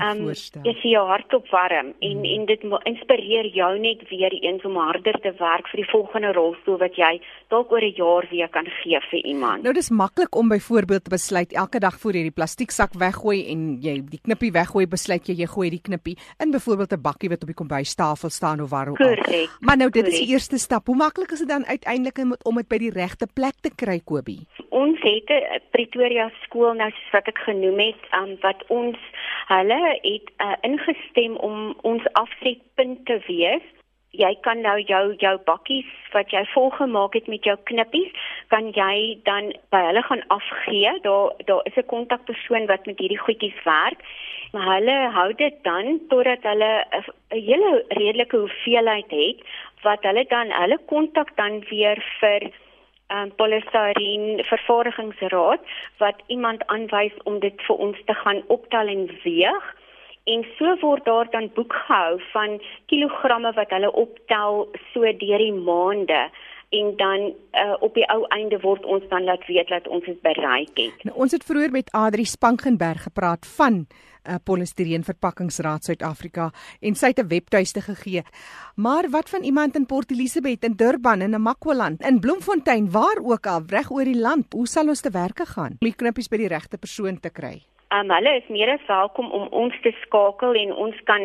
Ehm 0.00 0.24
um, 0.24 0.28
is 0.30 0.82
jou 0.82 1.04
hart 1.06 1.34
op 1.34 1.48
warm 1.52 1.92
en 1.98 2.16
mm. 2.18 2.24
en 2.34 2.46
dit 2.46 2.66
inspireer 2.92 3.46
jou 3.54 3.72
net 3.78 4.02
weer 4.10 4.34
eens 4.40 4.64
om 4.64 4.76
harder 4.76 5.20
te 5.20 5.32
werk 5.38 5.68
vir 5.72 5.82
die 5.82 5.90
volgende 5.90 6.32
rolstoel 6.32 6.78
wat 6.80 6.96
jy 6.96 7.12
dalk 7.52 7.72
oor 7.72 7.84
'n 7.84 7.94
jaar 7.96 8.26
weer 8.30 8.48
kan 8.48 8.66
gee 8.82 9.00
vir 9.10 9.20
iemand. 9.24 9.62
Nou 9.62 9.74
dis 9.74 9.90
maklik 9.90 10.36
om 10.36 10.48
byvoorbeeld 10.48 11.04
te 11.04 11.10
besluit 11.10 11.52
elke 11.52 11.78
dag 11.78 11.98
voor 12.00 12.12
jy 12.12 12.22
die 12.22 12.38
plastieksak 12.40 12.94
weggooi 12.94 13.46
en 13.52 13.78
jy 13.80 14.00
die 14.04 14.20
knippie 14.22 14.52
weggooi, 14.52 14.86
besluit 14.86 15.26
jy 15.28 15.34
jy 15.34 15.46
gooi 15.46 15.70
die 15.70 15.82
knippie 15.82 16.16
in 16.38 16.50
byvoorbeeld 16.50 16.92
'n 16.92 17.02
bakkie 17.02 17.28
wat 17.28 17.42
op 17.42 17.48
die 17.48 17.60
kombuistafel 17.62 18.30
staan 18.30 18.60
of 18.60 18.70
waar 18.70 18.88
ook 18.88 19.00
al. 19.00 19.16
Maar 19.60 19.76
nou 19.76 19.90
dit 19.90 20.02
Correct. 20.02 20.20
is 20.20 20.26
die 20.26 20.32
eerste 20.32 20.58
stap. 20.58 20.86
Hoe 20.86 20.96
maklik 20.96 21.30
is 21.30 21.38
dit 21.38 21.48
dan 21.48 21.66
uiteindelik 21.66 22.18
om 22.42 22.54
dit 22.54 22.68
by 22.68 22.78
die 22.78 22.90
regte 22.90 23.26
plek 23.34 23.49
plek 23.50 23.62
te 23.62 23.84
kry 23.84 23.98
Kobie? 24.04 24.46
Ons 24.70 24.98
het 25.02 25.30
'n 25.30 25.60
Pretoria 25.70 26.30
skool 26.44 26.74
nou 26.74 26.90
soos 26.90 27.12
wat 27.12 27.28
ek 27.28 27.38
genoem 27.38 27.78
het, 27.78 28.02
um, 28.12 28.36
wat 28.42 28.62
ons 28.68 28.96
hulle 29.48 29.98
het 30.02 30.30
uh, 30.38 30.56
ingestem 30.62 31.36
om 31.36 31.74
ons 31.82 32.02
afsetpunt 32.12 33.06
te 33.06 33.18
wees. 33.26 33.62
Jy 34.12 34.34
kan 34.42 34.60
nou 34.60 34.80
jou 34.80 35.14
jou 35.18 35.38
bakkies 35.44 35.86
wat 36.12 36.30
jy 36.30 36.44
volgemaak 36.54 37.14
het 37.14 37.26
met 37.26 37.44
jou 37.44 37.56
knippies, 37.64 38.10
kan 38.48 38.72
jy 38.72 39.18
dan 39.24 39.52
by 39.70 39.82
hulle 39.86 40.02
gaan 40.02 40.24
afgee. 40.28 41.00
Daar 41.02 41.32
daar 41.46 41.62
is 41.64 41.76
'n 41.76 41.86
kontakpersoon 41.86 42.66
wat 42.66 42.86
met 42.86 42.98
hierdie 42.98 43.24
goedjies 43.26 43.62
werk. 43.64 43.98
Maar 44.52 44.74
hulle 44.74 45.10
hou 45.10 45.32
dit 45.34 45.54
dan 45.62 46.00
totdat 46.08 46.42
hulle 46.42 46.84
'n 46.90 47.04
hele 47.28 47.84
redelike 47.88 48.36
hoeveelheid 48.36 49.10
het 49.10 49.38
wat 49.82 50.02
hulle 50.02 50.24
dan 50.28 50.50
hulle 50.50 50.78
kontak 50.86 51.36
dan 51.36 51.64
weer 51.70 51.98
vir 52.20 52.50
um, 53.14 53.32
polystyreen 53.36 54.44
vervaardigingsraad 54.44 55.60
wat 55.98 56.22
iemand 56.26 56.66
aanwys 56.66 57.16
om 57.24 57.38
dit 57.40 57.62
vir 57.66 57.76
ons 57.76 57.98
te 58.06 58.14
gaan 58.14 58.42
optel 58.46 58.86
en 58.94 59.06
weeg. 59.24 59.74
En 60.24 60.44
so 60.58 60.76
word 60.80 61.04
daar 61.04 61.30
dan 61.30 61.50
boek 61.54 61.72
gehou 61.72 62.20
van 62.32 62.60
kilogramme 62.86 63.52
wat 63.52 63.70
hulle 63.70 63.92
optel 63.92 64.68
so 64.92 65.00
deur 65.02 65.42
die 65.42 65.52
maande 65.52 66.28
en 66.70 66.92
dan 66.96 67.20
uh, 67.52 67.74
op 67.80 67.94
die 67.94 68.06
ou 68.14 68.24
einde 68.30 68.60
word 68.62 68.84
ons 68.86 69.02
dan 69.10 69.24
laat 69.26 69.46
weet 69.46 69.68
dat 69.68 69.88
ons 69.88 70.04
dit 70.06 70.20
bereik 70.22 70.78
het. 70.78 71.02
Nou, 71.02 71.16
ons 71.26 71.32
het 71.34 71.44
vroeër 71.44 71.74
met 71.74 71.90
Adri 71.90 72.24
Spangenberg 72.24 73.02
gepraat 73.08 73.46
van 73.56 73.86
uh, 73.86 74.38
Polystireen 74.44 75.04
Verpakkingsraad 75.04 75.84
Suid-Afrika 75.84 76.50
en 76.80 76.94
sy 76.94 77.10
het 77.10 77.18
'n 77.18 77.28
webtuiste 77.28 77.80
gegee. 77.80 78.22
Maar 78.76 79.10
wat 79.10 79.28
van 79.30 79.42
iemand 79.42 79.76
in 79.76 79.86
Port 79.86 80.10
Elizabeth, 80.10 80.64
in 80.64 80.76
Durban, 80.76 81.22
in 81.22 81.30
Namakwaland, 81.30 82.02
in 82.02 82.20
Bloemfontein, 82.20 82.90
waar 82.90 83.18
ook 83.22 83.46
al 83.46 83.62
reg 83.66 83.90
oor 83.90 84.04
die 84.04 84.20
land, 84.20 84.52
hoe 84.52 84.66
sal 84.66 84.88
ons 84.88 85.00
te 85.00 85.10
werke 85.10 85.46
gaan 85.46 85.70
om 85.80 85.86
die 85.86 85.94
knippies 85.94 86.28
by 86.28 86.36
die 86.36 86.48
regte 86.48 86.78
persoon 86.78 87.20
te 87.20 87.30
kry? 87.30 87.62
Um, 87.90 88.10
hulle 88.14 88.36
is 88.38 88.46
meer 88.54 88.70
as 88.70 88.82
welkom 88.86 89.32
om 89.34 89.48
ons 89.50 89.74
te 89.82 89.90
skakel 90.04 90.54
en 90.54 90.70
ons 90.84 90.98
kan 91.08 91.24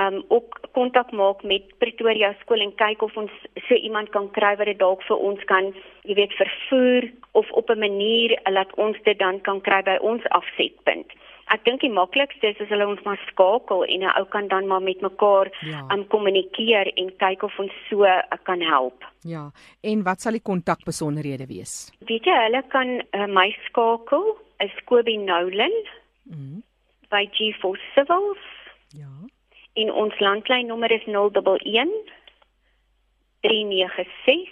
um, 0.00 0.22
ook 0.32 0.54
kontak 0.72 1.10
maak 1.12 1.42
met 1.44 1.66
Pretoria 1.82 2.30
skool 2.40 2.62
en 2.64 2.72
kyk 2.80 3.02
of 3.04 3.18
ons 3.20 3.34
so 3.66 3.76
iemand 3.76 4.08
kan 4.14 4.30
kry 4.32 4.54
wat 4.56 4.70
dit 4.70 4.80
dalk 4.80 5.04
vir 5.04 5.20
ons 5.28 5.42
kan, 5.50 5.68
jy 6.08 6.16
weet, 6.16 6.32
vervoer 6.38 7.10
of 7.36 7.50
op 7.60 7.68
'n 7.70 7.84
manier 7.84 8.32
laat 8.48 8.72
ons 8.80 8.96
dit 9.04 9.18
dan 9.18 9.40
kan 9.40 9.60
kry 9.60 9.82
by 9.82 9.98
ons 10.00 10.24
afsetpunt. 10.32 11.12
Ek 11.52 11.64
dink 11.64 11.80
die 11.84 11.92
maklikste 11.92 12.48
is 12.48 12.60
as 12.64 12.72
hulle 12.72 12.88
ons 12.88 13.04
maar 13.04 13.20
skakel 13.28 13.84
en 13.84 14.00
'n 14.00 14.16
ou 14.16 14.24
kan 14.24 14.48
dan 14.48 14.66
maar 14.66 14.82
met 14.82 15.00
mekaar 15.00 15.52
ja. 15.60 15.84
um 15.92 16.06
kommunikeer 16.08 16.90
en 16.96 17.16
kyk 17.16 17.42
of 17.42 17.58
ons 17.58 17.72
so 17.90 18.04
uh, 18.04 18.22
kan 18.42 18.60
help. 18.60 19.04
Ja. 19.22 19.50
En 19.82 20.02
wat 20.02 20.20
sal 20.20 20.32
die 20.32 20.42
kontakbesonderhede 20.42 21.46
wees? 21.46 21.92
Weet 22.00 22.24
jy, 22.24 22.36
hulle 22.46 22.62
kan 22.68 22.88
uh, 23.12 23.26
my 23.26 23.56
skakel, 23.68 24.36
is 24.58 24.72
Kobie 24.84 25.18
Nolan. 25.18 25.76
Mhm. 26.26 26.62
by 27.08 27.28
G4 27.30 27.78
Civils. 27.94 28.44
Ja. 28.88 29.14
En 29.72 29.92
ons 29.92 30.18
landlynnommer 30.18 30.90
is 30.90 31.04
011 31.06 31.32
396 33.40 34.50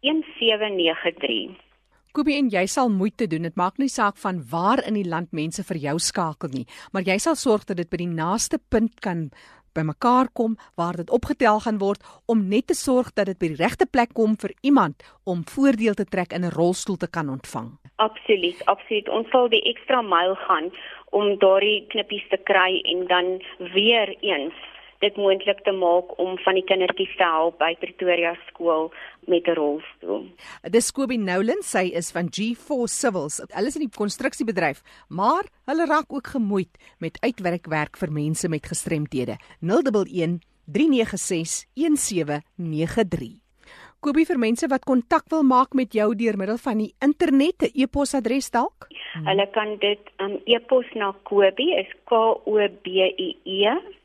1793. 0.00 1.68
Kobie 2.10 2.34
en 2.40 2.48
jy 2.50 2.64
sal 2.66 2.88
moeite 2.90 3.28
doen. 3.30 3.44
Dit 3.46 3.58
maak 3.60 3.76
nie 3.78 3.90
saak 3.90 4.16
van 4.18 4.40
waar 4.50 4.80
in 4.86 4.96
die 4.98 5.06
land 5.06 5.30
mense 5.36 5.62
vir 5.68 5.78
jou 5.78 5.98
skakel 6.02 6.50
nie, 6.50 6.66
maar 6.90 7.06
jy 7.06 7.18
sal 7.22 7.36
sorg 7.38 7.68
dat 7.68 7.78
dit 7.78 7.90
by 7.90 8.00
die 8.02 8.10
naaste 8.10 8.58
punt 8.58 8.98
kan 9.04 9.28
bymekaar 9.72 10.28
kom 10.32 10.56
waar 10.76 10.96
dit 10.96 11.10
opgetel 11.10 11.60
gaan 11.60 11.78
word 11.78 12.02
om 12.26 12.48
net 12.48 12.66
te 12.66 12.74
sorg 12.74 13.12
dat 13.12 13.26
dit 13.26 13.38
by 13.38 13.52
die 13.52 13.62
regte 13.62 13.86
plek 13.86 14.14
kom 14.14 14.36
vir 14.36 14.52
iemand 14.60 15.02
om 15.24 15.44
voordeel 15.44 15.94
te 15.94 16.04
trek 16.04 16.32
in 16.32 16.44
'n 16.44 16.54
rolstoel 16.56 16.96
te 16.96 17.10
kan 17.10 17.28
ontvang. 17.28 17.78
Absoluut, 17.96 18.64
absoluut. 18.64 19.08
Ons 19.08 19.28
sal 19.30 19.48
die 19.48 19.62
ekstra 19.62 20.02
myl 20.02 20.34
gaan 20.34 20.70
om 21.10 21.38
daardie 21.38 21.86
knippies 21.88 22.28
te 22.28 22.36
kry 22.36 22.80
en 22.84 23.06
dan 23.06 23.42
weer 23.74 24.16
eens 24.20 24.54
dit 25.00 25.16
moontlik 25.16 25.62
te 25.64 25.72
maak 25.72 26.12
om 26.20 26.36
van 26.44 26.58
die 26.58 26.64
kindertjies 26.68 27.12
te 27.16 27.24
help 27.24 27.58
by 27.60 27.72
Pretoria 27.80 28.34
skool 28.48 28.90
met 29.26 29.48
'n 29.48 29.56
rolstoel. 29.56 30.26
Dis 30.70 30.92
Kobie 30.92 31.18
Noulen, 31.18 31.62
sy 31.62 31.90
is 31.94 32.12
van 32.12 32.28
G4 32.28 32.88
Civils. 32.88 33.40
Hulle 33.48 33.66
is 33.66 33.76
in 33.76 33.88
die 33.88 33.98
konstruksiebedryf, 33.98 34.82
maar 35.08 35.44
hulle 35.66 35.86
raak 35.86 36.12
ook 36.12 36.26
gemoeid 36.26 36.78
met 36.98 37.20
uitwerkwerk 37.20 37.96
vir 37.96 38.12
mense 38.12 38.48
met 38.48 38.66
gestremthede. 38.66 39.36
011 39.60 40.40
396 40.66 41.66
1793. 41.74 43.40
Kobie 44.00 44.24
vir 44.26 44.38
mense 44.38 44.66
wat 44.68 44.84
kontak 44.84 45.28
wil 45.28 45.42
maak 45.42 45.74
met 45.74 45.92
jou 45.92 46.14
deur 46.14 46.36
middel 46.36 46.58
van 46.58 46.78
die 46.78 46.94
internet, 47.00 47.62
'n 47.62 47.70
e-posadres 47.74 48.50
dalk? 48.50 48.88
Hulle 49.24 49.46
kan 49.50 49.76
dit 49.78 50.00
um 50.18 50.40
e-pos 50.46 50.86
na 50.94 51.14
Kobie 51.22 51.74
is 51.76 51.90
K 52.04 52.12
O 52.46 52.68
B 52.82 52.86
I 52.86 53.36
E 53.44 53.99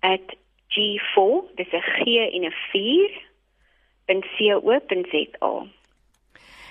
@g4, 0.00 1.54
dis 1.54 1.72
'n 1.72 1.82
G 1.82 1.98
en 2.34 2.44
'n 2.44 2.54
4 2.72 3.26
.co.za. 4.08 5.66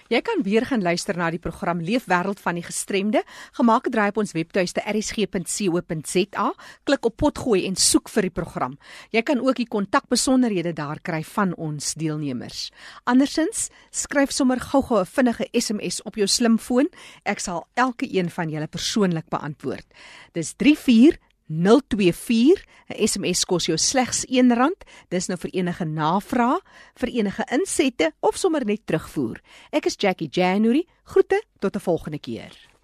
Jy 0.07 0.21
kan 0.23 0.39
weer 0.39 0.63
gaan 0.63 0.81
luister 0.81 1.17
na 1.19 1.27
die 1.33 1.41
program 1.43 1.81
Leefwêreld 1.83 2.39
van 2.39 2.55
die 2.55 2.63
Gestremde, 2.63 3.25
gemaak 3.57 3.89
draai 3.91 4.07
op 4.13 4.21
ons 4.21 4.31
webtuiste 4.31 4.79
rsg.co.za, 4.87 6.45
klik 6.87 7.09
op 7.09 7.17
potgooi 7.19 7.65
en 7.67 7.75
soek 7.75 8.07
vir 8.13 8.29
die 8.29 8.31
program. 8.31 8.77
Jy 9.11 9.25
kan 9.27 9.43
ook 9.43 9.59
die 9.59 9.67
kontakbesonderhede 9.67 10.71
daar 10.77 11.03
kry 11.03 11.19
van 11.27 11.51
ons 11.59 11.91
deelnemers. 11.99 12.69
Andersins, 13.03 13.67
skryf 13.91 14.31
sommer 14.31 14.63
gou-gou 14.63 15.01
'n 15.01 15.11
vinnige 15.11 15.49
SMS 15.51 16.01
op 16.03 16.15
jou 16.15 16.27
slimfoon. 16.27 16.87
Ek 17.25 17.39
sal 17.39 17.67
elke 17.75 18.07
een 18.07 18.29
van 18.29 18.49
julle 18.49 18.67
persoonlik 18.67 19.27
beantwoord. 19.29 19.85
Dis 20.31 20.53
34 20.55 21.19
024 21.47 22.63
'n 22.89 23.07
SMS 23.07 23.45
kos 23.45 23.65
jou 23.65 23.77
slegs 23.77 24.25
R1. 24.25 24.75
Dis 25.09 25.27
nou 25.27 25.37
vir 25.37 25.51
enige 25.53 25.85
navrae, 25.85 26.59
vir 26.95 27.09
enige 27.09 27.43
insette 27.51 28.11
of 28.19 28.37
sommer 28.37 28.65
net 28.65 28.85
terugvoer. 28.85 29.41
Ek 29.71 29.85
is 29.85 29.95
Jackie 29.97 30.29
January. 30.31 30.85
Groete 31.03 31.43
tot 31.59 31.75
'n 31.75 31.79
volgende 31.79 32.19
keer. 32.19 32.76